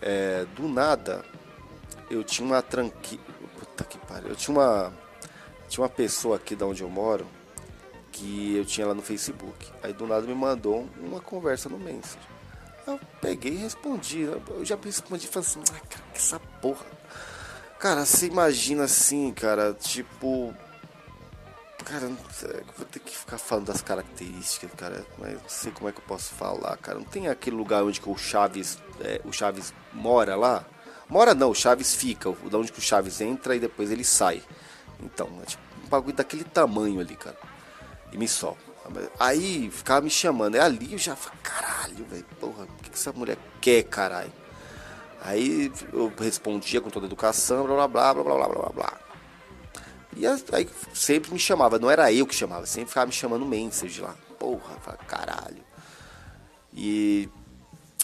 É, 0.00 0.46
do 0.54 0.68
nada, 0.68 1.24
eu 2.08 2.22
tinha 2.22 2.46
uma 2.46 2.62
tranquila. 2.62 3.22
Puta 3.58 3.84
que 3.84 3.98
pariu. 3.98 4.28
Eu 4.28 4.36
tinha 4.36 4.56
uma. 4.56 4.92
Tinha 5.68 5.82
uma 5.82 5.90
pessoa 5.90 6.36
aqui 6.36 6.56
da 6.56 6.66
onde 6.66 6.82
eu 6.82 6.88
moro 6.88 7.26
que 8.10 8.56
eu 8.56 8.64
tinha 8.64 8.86
lá 8.86 8.94
no 8.94 9.02
Facebook. 9.02 9.70
Aí 9.82 9.92
do 9.92 10.06
nada 10.06 10.26
me 10.26 10.34
mandou 10.34 10.88
uma 10.98 11.20
conversa 11.20 11.68
no 11.68 11.78
Messenger. 11.78 12.18
Eu 12.86 12.98
peguei 13.20 13.52
e 13.52 13.56
respondi. 13.56 14.22
Eu 14.22 14.64
já 14.64 14.76
respondi 14.82 15.26
e 15.26 15.28
falei 15.28 15.48
assim, 15.48 15.60
ah, 15.70 15.80
cara, 15.88 16.04
que 16.12 16.18
essa 16.18 16.40
porra. 16.60 16.86
Cara, 17.78 18.04
você 18.04 18.26
imagina 18.26 18.84
assim, 18.84 19.32
cara, 19.32 19.74
tipo. 19.74 20.54
Cara, 21.84 22.06
vou 22.76 22.86
ter 22.86 23.00
que 23.00 23.16
ficar 23.16 23.38
falando 23.38 23.66
das 23.66 23.82
características, 23.82 24.70
cara. 24.76 25.04
Mas 25.18 25.34
não 25.34 25.48
sei 25.48 25.72
como 25.72 25.88
é 25.88 25.92
que 25.92 25.98
eu 25.98 26.04
posso 26.04 26.34
falar, 26.34 26.76
cara. 26.76 26.98
Não 26.98 27.04
tem 27.04 27.28
aquele 27.28 27.56
lugar 27.56 27.82
onde 27.82 28.00
o 28.04 28.16
Chaves, 28.16 28.78
é, 29.00 29.20
o 29.24 29.32
Chaves 29.32 29.72
mora 29.92 30.36
lá? 30.36 30.64
Mora 31.08 31.34
não, 31.34 31.50
o 31.50 31.54
Chaves 31.54 31.94
fica, 31.94 32.30
da 32.50 32.58
onde 32.58 32.70
que 32.70 32.78
o 32.78 32.82
Chaves 32.82 33.20
entra 33.20 33.56
e 33.56 33.60
depois 33.60 33.90
ele 33.90 34.04
sai. 34.04 34.42
Então, 35.02 35.28
é 35.42 35.46
tipo 35.46 35.62
um 35.84 35.88
bagulho 35.88 36.14
daquele 36.14 36.44
tamanho 36.44 37.00
ali, 37.00 37.16
cara. 37.16 37.36
E 38.12 38.18
me 38.18 38.28
só. 38.28 38.56
Aí 39.18 39.70
ficava 39.70 40.00
me 40.02 40.10
chamando. 40.10 40.54
É 40.56 40.60
ali 40.60 40.92
eu 40.92 40.98
já 40.98 41.16
falei, 41.16 41.38
caralho, 41.42 42.04
velho, 42.04 42.26
porra, 42.38 42.64
o 42.64 42.82
que, 42.82 42.90
que 42.90 42.96
essa 42.96 43.12
mulher 43.12 43.38
quer, 43.60 43.82
caralho? 43.84 44.32
Aí 45.22 45.70
eu 45.92 46.12
respondia 46.18 46.80
com 46.80 46.88
toda 46.88 47.06
educação, 47.06 47.66
blá 47.66 47.86
blá 47.86 48.14
blá 48.14 48.14
blá 48.14 48.24
blá 48.24 48.48
blá 48.48 48.48
blá 48.48 48.68
blá. 48.70 49.09
E 50.16 50.26
aí 50.26 50.68
sempre 50.92 51.32
me 51.32 51.38
chamava, 51.38 51.78
não 51.78 51.90
era 51.90 52.12
eu 52.12 52.26
que 52.26 52.34
chamava, 52.34 52.66
sempre 52.66 52.88
ficava 52.88 53.06
me 53.06 53.12
chamando 53.12 53.46
message 53.46 54.00
lá. 54.00 54.14
Porra, 54.38 54.76
caralho. 55.06 55.62
E 56.74 57.28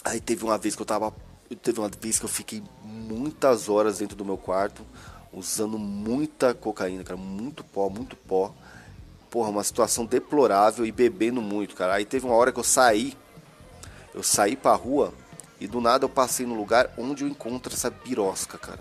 aí 0.03 0.19
teve 0.19 0.43
uma 0.43 0.57
vez 0.57 0.75
que 0.75 0.81
eu 0.81 0.85
tava. 0.85 1.13
Teve 1.61 1.79
uma 1.79 1.89
vez 1.89 2.19
que 2.19 2.25
eu 2.25 2.29
fiquei 2.29 2.61
muitas 2.83 3.69
horas 3.69 3.99
dentro 3.99 4.15
do 4.15 4.25
meu 4.25 4.37
quarto, 4.37 4.85
usando 5.31 5.79
muita 5.79 6.53
cocaína, 6.53 7.03
cara, 7.03 7.17
muito 7.17 7.63
pó, 7.63 7.89
muito 7.89 8.15
pó. 8.15 8.53
Porra, 9.29 9.49
uma 9.49 9.63
situação 9.63 10.05
deplorável 10.05 10.85
e 10.85 10.91
bebendo 10.91 11.41
muito, 11.41 11.75
cara. 11.75 11.95
Aí 11.95 12.05
teve 12.05 12.25
uma 12.25 12.35
hora 12.35 12.51
que 12.51 12.59
eu 12.59 12.63
saí, 12.63 13.17
eu 14.13 14.23
saí 14.23 14.55
pra 14.55 14.73
rua 14.73 15.13
e 15.59 15.67
do 15.67 15.81
nada 15.81 16.05
eu 16.05 16.09
passei 16.09 16.45
no 16.45 16.55
lugar 16.55 16.93
onde 16.97 17.23
eu 17.23 17.27
encontro 17.27 17.73
essa 17.73 17.89
birosca, 17.89 18.57
cara. 18.57 18.79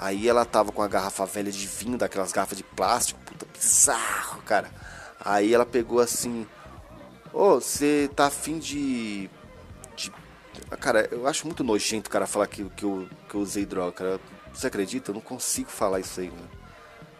Aí 0.00 0.28
ela 0.28 0.44
tava 0.44 0.70
com 0.70 0.80
a 0.80 0.88
garrafa 0.88 1.26
velha 1.26 1.50
de 1.50 1.66
vinho, 1.66 1.98
daquelas 1.98 2.30
garrafas 2.30 2.56
de 2.56 2.62
plástico, 2.62 3.20
puta, 3.26 3.44
bizarro, 3.52 4.40
cara. 4.42 4.70
Aí 5.18 5.52
ela 5.52 5.66
pegou 5.66 6.00
assim: 6.00 6.46
Ô, 7.32 7.42
oh, 7.42 7.60
você 7.60 8.08
tá 8.14 8.26
afim 8.26 8.58
de 8.58 9.28
Cara, 10.80 11.08
eu 11.10 11.26
acho 11.26 11.46
muito 11.46 11.64
nojento 11.64 12.08
o 12.08 12.12
cara 12.12 12.26
falar 12.26 12.46
que, 12.46 12.64
que, 12.70 12.84
eu, 12.84 13.08
que 13.28 13.34
eu 13.34 13.40
usei 13.40 13.64
droga, 13.64 13.92
cara. 13.92 14.20
Você 14.52 14.66
acredita? 14.66 15.10
Eu 15.10 15.14
não 15.14 15.20
consigo 15.20 15.70
falar 15.70 16.00
isso 16.00 16.20
aí, 16.20 16.30
mano. 16.30 16.48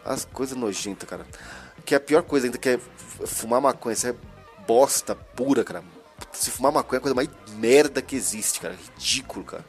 As 0.05 0.25
coisas 0.25 0.57
nojentas, 0.57 1.09
cara. 1.09 1.25
Que 1.85 1.93
é 1.93 1.97
a 1.97 1.99
pior 1.99 2.21
coisa 2.21 2.47
ainda 2.47 2.57
que 2.57 2.69
é 2.69 2.79
fumar 3.25 3.59
maconha. 3.59 3.93
Isso 3.93 4.07
é 4.07 4.15
bosta 4.67 5.15
pura, 5.15 5.63
cara. 5.63 5.83
Se 6.31 6.51
fumar 6.51 6.71
maconha 6.71 6.97
é 6.97 6.99
a 6.99 7.01
coisa 7.01 7.15
mais 7.15 7.29
merda 7.55 8.01
que 8.01 8.15
existe, 8.15 8.59
cara. 8.59 8.75
Ridículo, 8.75 9.43
cara. 9.43 9.65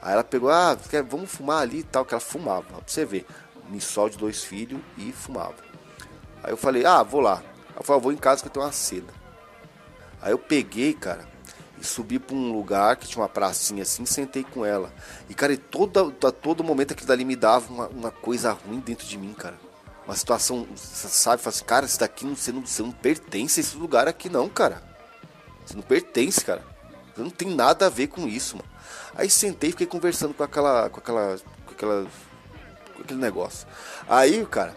Aí 0.00 0.12
ela 0.12 0.24
pegou, 0.24 0.50
ah, 0.50 0.76
vamos 1.08 1.30
fumar 1.30 1.62
ali 1.62 1.80
e 1.80 1.82
tal, 1.82 2.04
que 2.04 2.14
ela 2.14 2.20
fumava. 2.20 2.62
Pra 2.62 2.82
você 2.86 3.04
ver. 3.04 3.26
Missol 3.68 4.08
de 4.08 4.16
dois 4.16 4.44
filhos 4.44 4.80
e 4.96 5.12
fumava. 5.12 5.56
Aí 6.42 6.50
eu 6.50 6.56
falei, 6.56 6.86
ah, 6.86 7.02
vou 7.02 7.20
lá. 7.20 7.42
Ela 7.74 7.82
falou, 7.82 8.00
ah, 8.00 8.02
vou 8.02 8.12
em 8.12 8.16
casa 8.16 8.40
que 8.42 8.48
eu 8.48 8.52
tenho 8.52 8.64
uma 8.64 8.72
seda. 8.72 9.12
Aí 10.22 10.32
eu 10.32 10.38
peguei, 10.38 10.94
cara 10.94 11.26
e 11.80 11.86
subi 11.86 12.18
para 12.18 12.34
um 12.34 12.52
lugar 12.52 12.96
que 12.96 13.06
tinha 13.06 13.22
uma 13.22 13.28
pracinha 13.28 13.82
assim, 13.82 14.04
sentei 14.04 14.44
com 14.44 14.64
ela. 14.64 14.92
E, 15.28 15.34
cara, 15.34 15.52
e 15.52 15.56
todo, 15.56 16.14
a 16.24 16.32
todo 16.32 16.64
momento 16.64 16.92
aquilo 16.92 17.08
dali 17.08 17.24
me 17.24 17.36
dava 17.36 17.72
uma, 17.72 17.88
uma 17.88 18.10
coisa 18.10 18.52
ruim 18.52 18.80
dentro 18.80 19.06
de 19.06 19.16
mim, 19.16 19.32
cara. 19.32 19.54
Uma 20.04 20.16
situação, 20.16 20.66
você 20.74 21.08
sabe, 21.08 21.42
fala 21.42 21.54
assim, 21.54 21.64
cara, 21.64 21.86
isso 21.86 22.00
daqui 22.00 22.24
não, 22.24 22.34
você, 22.34 22.50
não, 22.50 22.64
você 22.64 22.82
não 22.82 22.90
pertence 22.90 23.60
a 23.60 23.62
esse 23.62 23.76
lugar 23.76 24.08
aqui 24.08 24.28
não, 24.28 24.48
cara. 24.48 24.82
Você 25.64 25.74
não 25.74 25.82
pertence, 25.82 26.44
cara. 26.44 26.64
Você 27.14 27.22
não 27.22 27.30
tem 27.30 27.54
nada 27.54 27.86
a 27.86 27.90
ver 27.90 28.08
com 28.08 28.26
isso, 28.26 28.56
mano. 28.56 28.68
Aí 29.14 29.28
sentei 29.28 29.70
e 29.70 29.72
fiquei 29.72 29.86
conversando 29.86 30.34
com 30.34 30.42
aquela. 30.42 30.88
com 30.90 31.00
aquela. 31.00 31.38
com 31.66 31.72
aquela. 31.72 32.06
com 32.94 33.02
aquele 33.02 33.20
negócio. 33.20 33.66
Aí, 34.08 34.44
cara, 34.46 34.74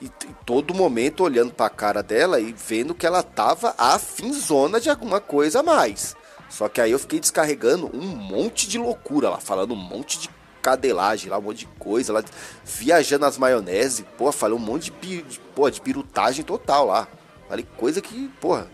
e, 0.00 0.10
todo 0.44 0.74
momento 0.74 1.22
olhando 1.22 1.52
pra 1.52 1.70
cara 1.70 2.02
dela 2.02 2.40
e 2.40 2.52
vendo 2.52 2.94
que 2.94 3.06
ela 3.06 3.22
tava 3.22 3.74
afinzona 3.78 4.80
de 4.80 4.90
alguma 4.90 5.20
coisa 5.20 5.60
a 5.60 5.62
mais. 5.62 6.16
Só 6.48 6.68
que 6.68 6.80
aí 6.80 6.90
eu 6.90 6.98
fiquei 6.98 7.18
descarregando 7.18 7.90
um 7.94 8.06
monte 8.06 8.68
de 8.68 8.78
loucura 8.78 9.30
lá, 9.30 9.38
falando 9.38 9.72
um 9.72 9.76
monte 9.76 10.20
de 10.20 10.30
cadelagem 10.62 11.30
lá, 11.30 11.38
um 11.38 11.42
monte 11.42 11.60
de 11.60 11.66
coisa 11.78 12.12
lá, 12.12 12.24
viajando 12.64 13.24
nas 13.24 13.36
maionese, 13.36 14.04
pô, 14.16 14.30
falei 14.30 14.56
um 14.56 14.60
monte 14.60 14.90
de, 14.90 15.22
de, 15.22 15.40
pô, 15.54 15.68
de 15.68 15.80
pirutagem 15.80 16.44
total 16.44 16.86
lá. 16.86 17.08
Falei 17.48 17.66
coisa 17.76 18.00
que, 18.00 18.28
porra, 18.40 18.68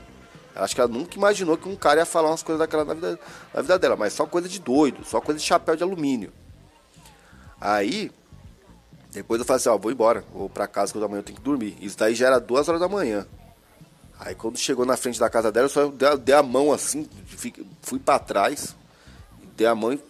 acho 0.54 0.74
que 0.74 0.80
ela 0.80 0.90
nunca 0.90 1.16
imaginou 1.16 1.56
que 1.56 1.68
um 1.68 1.76
cara 1.76 2.00
ia 2.00 2.06
falar 2.06 2.30
umas 2.30 2.42
coisas 2.42 2.58
daquela 2.58 2.84
na 2.84 2.94
vida, 2.94 3.20
na 3.54 3.62
vida 3.62 3.78
dela, 3.78 3.96
mas 3.96 4.12
só 4.12 4.26
coisa 4.26 4.48
de 4.48 4.60
doido, 4.60 5.04
só 5.04 5.20
coisa 5.20 5.38
de 5.38 5.44
chapéu 5.46 5.76
de 5.76 5.82
alumínio. 5.82 6.32
Aí, 7.60 8.10
depois 9.12 9.40
eu 9.40 9.44
falei 9.44 9.58
assim, 9.58 9.68
ó, 9.68 9.76
vou 9.76 9.92
embora, 9.92 10.24
vou 10.32 10.48
pra 10.48 10.66
casa 10.66 10.92
que 10.92 10.98
amanhã 10.98 11.18
eu 11.18 11.22
tenho 11.22 11.38
que 11.38 11.44
dormir. 11.44 11.76
Isso 11.80 11.98
daí 11.98 12.14
já 12.14 12.26
era 12.28 12.40
duas 12.40 12.68
horas 12.68 12.80
da 12.80 12.88
manhã. 12.88 13.26
Aí 14.18 14.34
quando 14.34 14.58
chegou 14.58 14.84
na 14.84 14.96
frente 14.96 15.18
da 15.18 15.30
casa 15.30 15.50
dela, 15.50 15.66
eu 15.66 15.70
só 15.70 15.88
dei, 16.16 16.34
a 16.34 16.42
mão 16.42 16.72
assim, 16.72 17.08
fui 17.80 17.98
para 17.98 18.18
trás, 18.18 18.76
dei 19.56 19.66
a 19.66 19.74
mão 19.74 19.92
e 19.92 20.00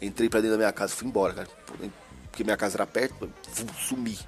entrei 0.00 0.28
para 0.28 0.40
dentro 0.40 0.56
da 0.56 0.58
minha 0.58 0.72
casa, 0.72 0.94
fui 0.94 1.06
embora, 1.06 1.34
cara. 1.34 1.48
Porque 2.30 2.44
minha 2.44 2.56
casa 2.56 2.76
era 2.76 2.86
perto, 2.86 3.30
sumi. 3.78 4.18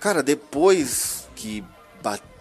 Cara, 0.00 0.22
depois 0.22 1.28
que 1.34 1.64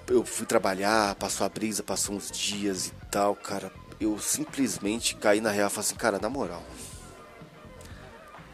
eu 0.08 0.26
fui 0.26 0.46
trabalhar, 0.46 1.16
passou 1.16 1.46
a 1.46 1.50
brisa, 1.50 1.84
passou 1.84 2.16
uns 2.16 2.32
dias 2.32 2.88
e 2.88 2.92
tal, 3.12 3.36
cara, 3.36 3.72
eu 4.00 4.18
simplesmente 4.20 5.16
caí 5.16 5.42
na 5.42 5.52
real 5.52 5.68
e 5.68 5.72
falei 5.72 5.88
assim, 5.88 5.96
cara, 5.96 6.20
na 6.20 6.30
moral. 6.30 6.64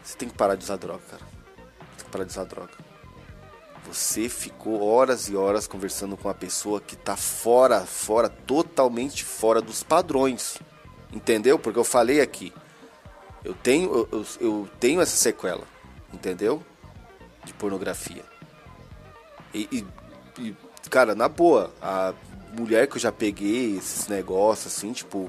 Você 0.02 0.16
tem 0.16 0.28
que 0.28 0.34
parar 0.34 0.54
de 0.54 0.64
usar 0.64 0.76
droga, 0.76 1.02
cara. 1.10 1.22
Tem 1.96 2.04
que 2.04 2.10
parar 2.10 2.24
de 2.24 2.30
usar 2.30 2.44
droga. 2.44 2.72
Você 3.86 4.28
ficou 4.28 4.82
horas 4.82 5.28
e 5.28 5.36
horas 5.36 5.66
conversando 5.66 6.16
com 6.16 6.28
uma 6.28 6.34
pessoa 6.34 6.80
que 6.80 6.96
tá 6.96 7.16
fora, 7.16 7.82
fora, 7.84 8.28
totalmente 8.28 9.24
fora 9.24 9.60
dos 9.60 9.82
padrões. 9.82 10.58
Entendeu? 11.12 11.58
Porque 11.58 11.78
eu 11.78 11.84
falei 11.84 12.20
aqui. 12.20 12.52
Eu 13.44 13.54
tenho, 13.54 14.08
eu, 14.10 14.26
eu 14.40 14.68
tenho 14.80 15.00
essa 15.00 15.16
sequela. 15.16 15.66
Entendeu? 16.12 16.62
De 17.44 17.52
pornografia. 17.54 18.24
E, 19.52 19.68
e, 19.70 20.42
e, 20.42 20.56
cara, 20.94 21.12
na 21.12 21.28
boa, 21.28 21.74
a 21.82 22.14
mulher 22.56 22.86
que 22.86 22.94
eu 22.94 23.00
já 23.00 23.10
peguei, 23.10 23.76
esses 23.78 24.06
negócios 24.06 24.72
assim, 24.72 24.92
tipo, 24.92 25.28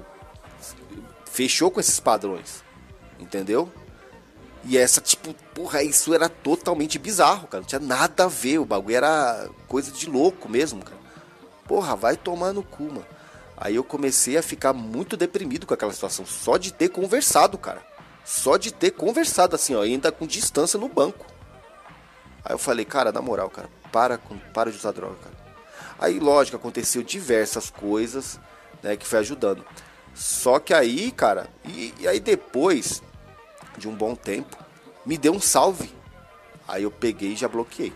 fechou 1.25 1.71
com 1.71 1.79
esses 1.79 1.99
padrões. 1.99 2.63
Entendeu? 3.19 3.71
E 4.63 4.77
essa, 4.77 5.01
tipo, 5.01 5.33
porra, 5.55 5.81
isso 5.81 6.13
era 6.13 6.29
totalmente 6.29 6.99
bizarro, 6.99 7.47
cara. 7.47 7.61
Não 7.61 7.67
tinha 7.67 7.79
nada 7.79 8.25
a 8.25 8.27
ver. 8.27 8.59
O 8.59 8.65
bagulho 8.65 8.95
era 8.95 9.49
coisa 9.67 9.91
de 9.91 10.07
louco 10.07 10.47
mesmo, 10.47 10.83
cara. 10.83 10.99
Porra, 11.67 11.95
vai 11.95 12.15
tomar 12.15 12.53
no 12.53 12.61
cu, 12.61 12.83
mano. 12.83 13.05
Aí 13.57 13.75
eu 13.75 13.83
comecei 13.83 14.37
a 14.37 14.43
ficar 14.43 14.71
muito 14.71 15.17
deprimido 15.17 15.65
com 15.65 15.73
aquela 15.73 15.93
situação. 15.93 16.27
Só 16.27 16.57
de 16.57 16.71
ter 16.71 16.89
conversado, 16.89 17.57
cara. 17.57 17.81
Só 18.23 18.55
de 18.55 18.71
ter 18.71 18.91
conversado, 18.91 19.55
assim, 19.55 19.73
ó, 19.73 19.81
ainda 19.81 20.11
com 20.11 20.27
distância 20.27 20.79
no 20.79 20.89
banco. 20.89 21.25
Aí 22.43 22.53
eu 22.53 22.59
falei, 22.59 22.85
cara, 22.85 23.11
na 23.11 23.21
moral, 23.21 23.49
cara, 23.49 23.67
para, 23.91 24.19
com, 24.19 24.37
para 24.53 24.69
de 24.69 24.77
usar 24.77 24.91
droga, 24.91 25.15
cara. 25.23 25.44
Aí, 25.99 26.19
lógico, 26.19 26.57
aconteceu 26.57 27.01
diversas 27.01 27.69
coisas, 27.69 28.39
né, 28.83 28.95
que 28.95 29.07
foi 29.07 29.19
ajudando. 29.19 29.65
Só 30.13 30.59
que 30.59 30.73
aí, 30.73 31.11
cara, 31.11 31.49
e, 31.63 31.93
e 31.99 32.07
aí 32.07 32.19
depois 32.19 33.01
de 33.77 33.87
um 33.87 33.95
bom 33.95 34.15
tempo, 34.15 34.57
me 35.05 35.17
deu 35.17 35.33
um 35.33 35.39
salve. 35.39 35.91
Aí 36.67 36.83
eu 36.83 36.91
peguei 36.91 37.33
e 37.33 37.35
já 37.35 37.47
bloqueei. 37.47 37.93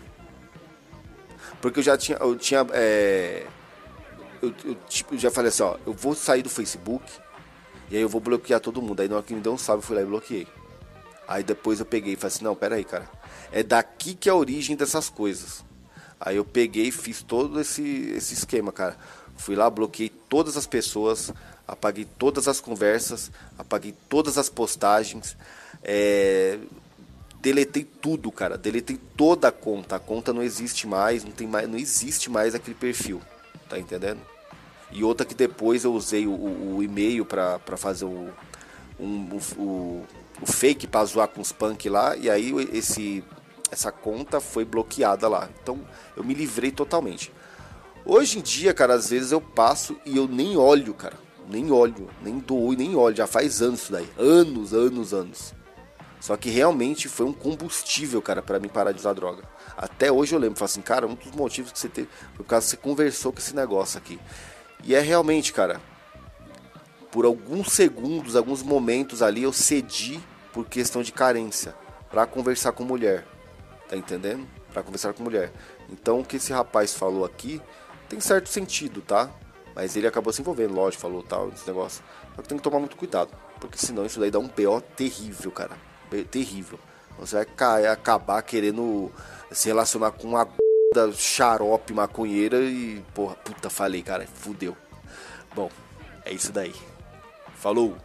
Porque 1.60 1.80
eu 1.80 1.82
já 1.82 1.96
tinha. 1.96 2.18
Eu 2.18 2.36
tinha. 2.36 2.66
É, 2.72 3.46
eu, 4.40 4.54
eu, 4.64 4.74
tipo, 4.88 5.16
já 5.18 5.30
falei 5.30 5.48
assim, 5.48 5.62
ó, 5.62 5.76
eu 5.86 5.92
vou 5.92 6.14
sair 6.14 6.42
do 6.42 6.48
Facebook 6.48 7.04
e 7.90 7.96
aí 7.96 8.02
eu 8.02 8.08
vou 8.08 8.20
bloquear 8.20 8.60
todo 8.60 8.80
mundo. 8.80 9.00
Aí 9.00 9.08
na 9.08 9.16
hora 9.16 9.24
que 9.24 9.34
me 9.34 9.40
deu 9.40 9.52
um 9.52 9.58
salve, 9.58 9.82
eu 9.82 9.86
fui 9.86 9.96
lá 9.96 10.02
e 10.02 10.06
bloqueei. 10.06 10.46
Aí 11.26 11.42
depois 11.42 11.80
eu 11.80 11.86
peguei 11.86 12.14
e 12.14 12.16
falei 12.16 12.34
assim, 12.34 12.44
não, 12.44 12.54
pera 12.54 12.76
aí, 12.76 12.84
cara. 12.84 13.08
É 13.52 13.62
daqui 13.62 14.14
que 14.14 14.28
é 14.28 14.32
a 14.32 14.34
origem 14.34 14.76
dessas 14.76 15.08
coisas. 15.08 15.64
Aí 16.20 16.36
eu 16.36 16.44
peguei 16.44 16.88
e 16.88 16.92
fiz 16.92 17.22
todo 17.22 17.60
esse, 17.60 17.82
esse 18.14 18.34
esquema, 18.34 18.70
cara. 18.70 18.96
Fui 19.36 19.56
lá, 19.56 19.70
bloqueei 19.70 20.10
todas 20.10 20.56
as 20.56 20.66
pessoas, 20.66 21.32
apaguei 21.66 22.06
todas 22.18 22.46
as 22.46 22.60
conversas, 22.60 23.30
apaguei 23.58 23.94
todas 24.08 24.36
as 24.36 24.50
postagens, 24.50 25.34
é, 25.82 26.58
deletei 27.40 27.84
tudo, 27.84 28.30
cara. 28.30 28.58
Deletei 28.58 28.98
toda 29.16 29.48
a 29.48 29.52
conta. 29.52 29.96
A 29.96 29.98
conta 29.98 30.32
não 30.32 30.42
existe 30.42 30.86
mais, 30.86 31.24
não 31.24 31.32
tem 31.32 31.46
mais, 31.46 31.68
não 31.68 31.78
existe 31.78 32.30
mais 32.30 32.54
aquele 32.54 32.76
perfil. 32.76 33.22
Tá 33.68 33.78
entendendo? 33.78 34.20
E 34.92 35.04
outra 35.04 35.24
que 35.24 35.34
depois 35.34 35.84
eu 35.84 35.94
usei 35.94 36.26
o, 36.26 36.32
o, 36.32 36.76
o 36.76 36.82
e-mail 36.82 37.24
para 37.24 37.76
fazer 37.76 38.04
o, 38.04 38.28
um, 38.98 39.38
o, 39.56 40.06
o, 40.42 40.46
fake 40.46 40.86
para 40.86 41.04
zoar 41.04 41.28
com 41.28 41.40
os 41.40 41.52
punk 41.52 41.88
lá. 41.88 42.16
E 42.16 42.28
aí 42.28 42.52
esse, 42.72 43.24
essa 43.70 43.92
conta 43.92 44.40
foi 44.40 44.64
bloqueada 44.64 45.28
lá. 45.28 45.48
Então 45.62 45.80
eu 46.16 46.24
me 46.24 46.34
livrei 46.34 46.70
totalmente. 46.70 47.32
Hoje 48.04 48.38
em 48.38 48.42
dia, 48.42 48.72
cara, 48.72 48.94
às 48.94 49.10
vezes 49.10 49.32
eu 49.32 49.40
passo 49.40 49.96
e 50.04 50.16
eu 50.16 50.26
nem 50.26 50.56
olho, 50.56 50.94
cara. 50.94 51.16
Nem 51.48 51.70
olho, 51.70 52.08
nem 52.22 52.38
dou, 52.38 52.72
nem 52.72 52.94
olho. 52.94 53.16
Já 53.16 53.26
faz 53.26 53.60
anos 53.60 53.82
isso 53.82 53.92
daí. 53.92 54.08
Anos, 54.18 54.72
anos, 54.72 55.12
anos. 55.12 55.54
Só 56.20 56.36
que 56.36 56.50
realmente 56.50 57.08
foi 57.08 57.24
um 57.26 57.32
combustível, 57.32 58.20
cara, 58.20 58.42
para 58.42 58.58
mim 58.58 58.68
parar 58.68 58.92
de 58.92 58.98
usar 58.98 59.14
droga. 59.14 59.42
Até 59.76 60.12
hoje 60.12 60.34
eu 60.34 60.38
lembro, 60.38 60.58
falo 60.58 60.66
assim, 60.66 60.82
cara, 60.82 61.06
um 61.06 61.14
dos 61.14 61.32
motivos 61.32 61.72
que 61.72 61.78
você 61.78 61.88
teve 61.88 62.08
por 62.36 62.44
causa 62.44 62.66
que 62.66 62.70
você 62.70 62.76
conversou 62.76 63.32
com 63.32 63.38
esse 63.38 63.56
negócio 63.56 63.96
aqui. 63.96 64.20
E 64.84 64.94
é 64.94 65.00
realmente, 65.00 65.52
cara, 65.52 65.80
por 67.10 67.24
alguns 67.24 67.72
segundos, 67.72 68.36
alguns 68.36 68.62
momentos 68.62 69.22
ali 69.22 69.42
eu 69.42 69.52
cedi 69.52 70.20
por 70.52 70.66
questão 70.66 71.02
de 71.02 71.10
carência 71.10 71.74
para 72.10 72.26
conversar 72.26 72.72
com 72.72 72.84
mulher. 72.84 73.26
Tá 73.90 73.96
entendendo? 73.96 74.48
Para 74.72 74.82
conversar 74.82 75.12
com 75.12 75.22
mulher. 75.22 75.52
Então 75.90 76.20
o 76.20 76.24
que 76.24 76.36
esse 76.36 76.52
rapaz 76.52 76.94
falou 76.94 77.24
aqui 77.24 77.60
tem 78.08 78.20
certo 78.20 78.48
sentido, 78.48 79.02
tá? 79.02 79.28
Mas 79.74 79.96
ele 79.96 80.06
acabou 80.06 80.32
se 80.32 80.40
envolvendo, 80.40 80.74
lógico, 80.74 81.02
falou 81.02 81.22
tal, 81.22 81.48
esse 81.50 81.66
negócio. 81.66 82.02
Só 82.34 82.42
que 82.42 82.48
tem 82.48 82.56
que 82.56 82.64
tomar 82.64 82.78
muito 82.78 82.96
cuidado, 82.96 83.30
porque 83.60 83.76
senão 83.76 84.06
isso 84.06 84.18
daí 84.18 84.30
dá 84.30 84.38
um 84.38 84.48
BO 84.48 84.80
terrível, 84.96 85.50
cara 85.50 85.76
terrível. 86.24 86.78
Você 87.18 87.36
vai 87.36 87.44
cair, 87.44 87.86
acabar 87.86 88.42
querendo 88.42 89.12
se 89.50 89.68
relacionar 89.68 90.12
com 90.12 90.28
uma 90.28 90.48
da 90.94 91.12
xarope 91.12 91.92
maconheira 91.92 92.60
e, 92.60 93.04
porra, 93.14 93.34
puta, 93.36 93.70
falei, 93.70 94.02
cara, 94.02 94.26
fudeu. 94.26 94.76
Bom, 95.54 95.70
é 96.24 96.32
isso 96.32 96.50
daí. 96.52 96.74
Falou! 97.54 97.96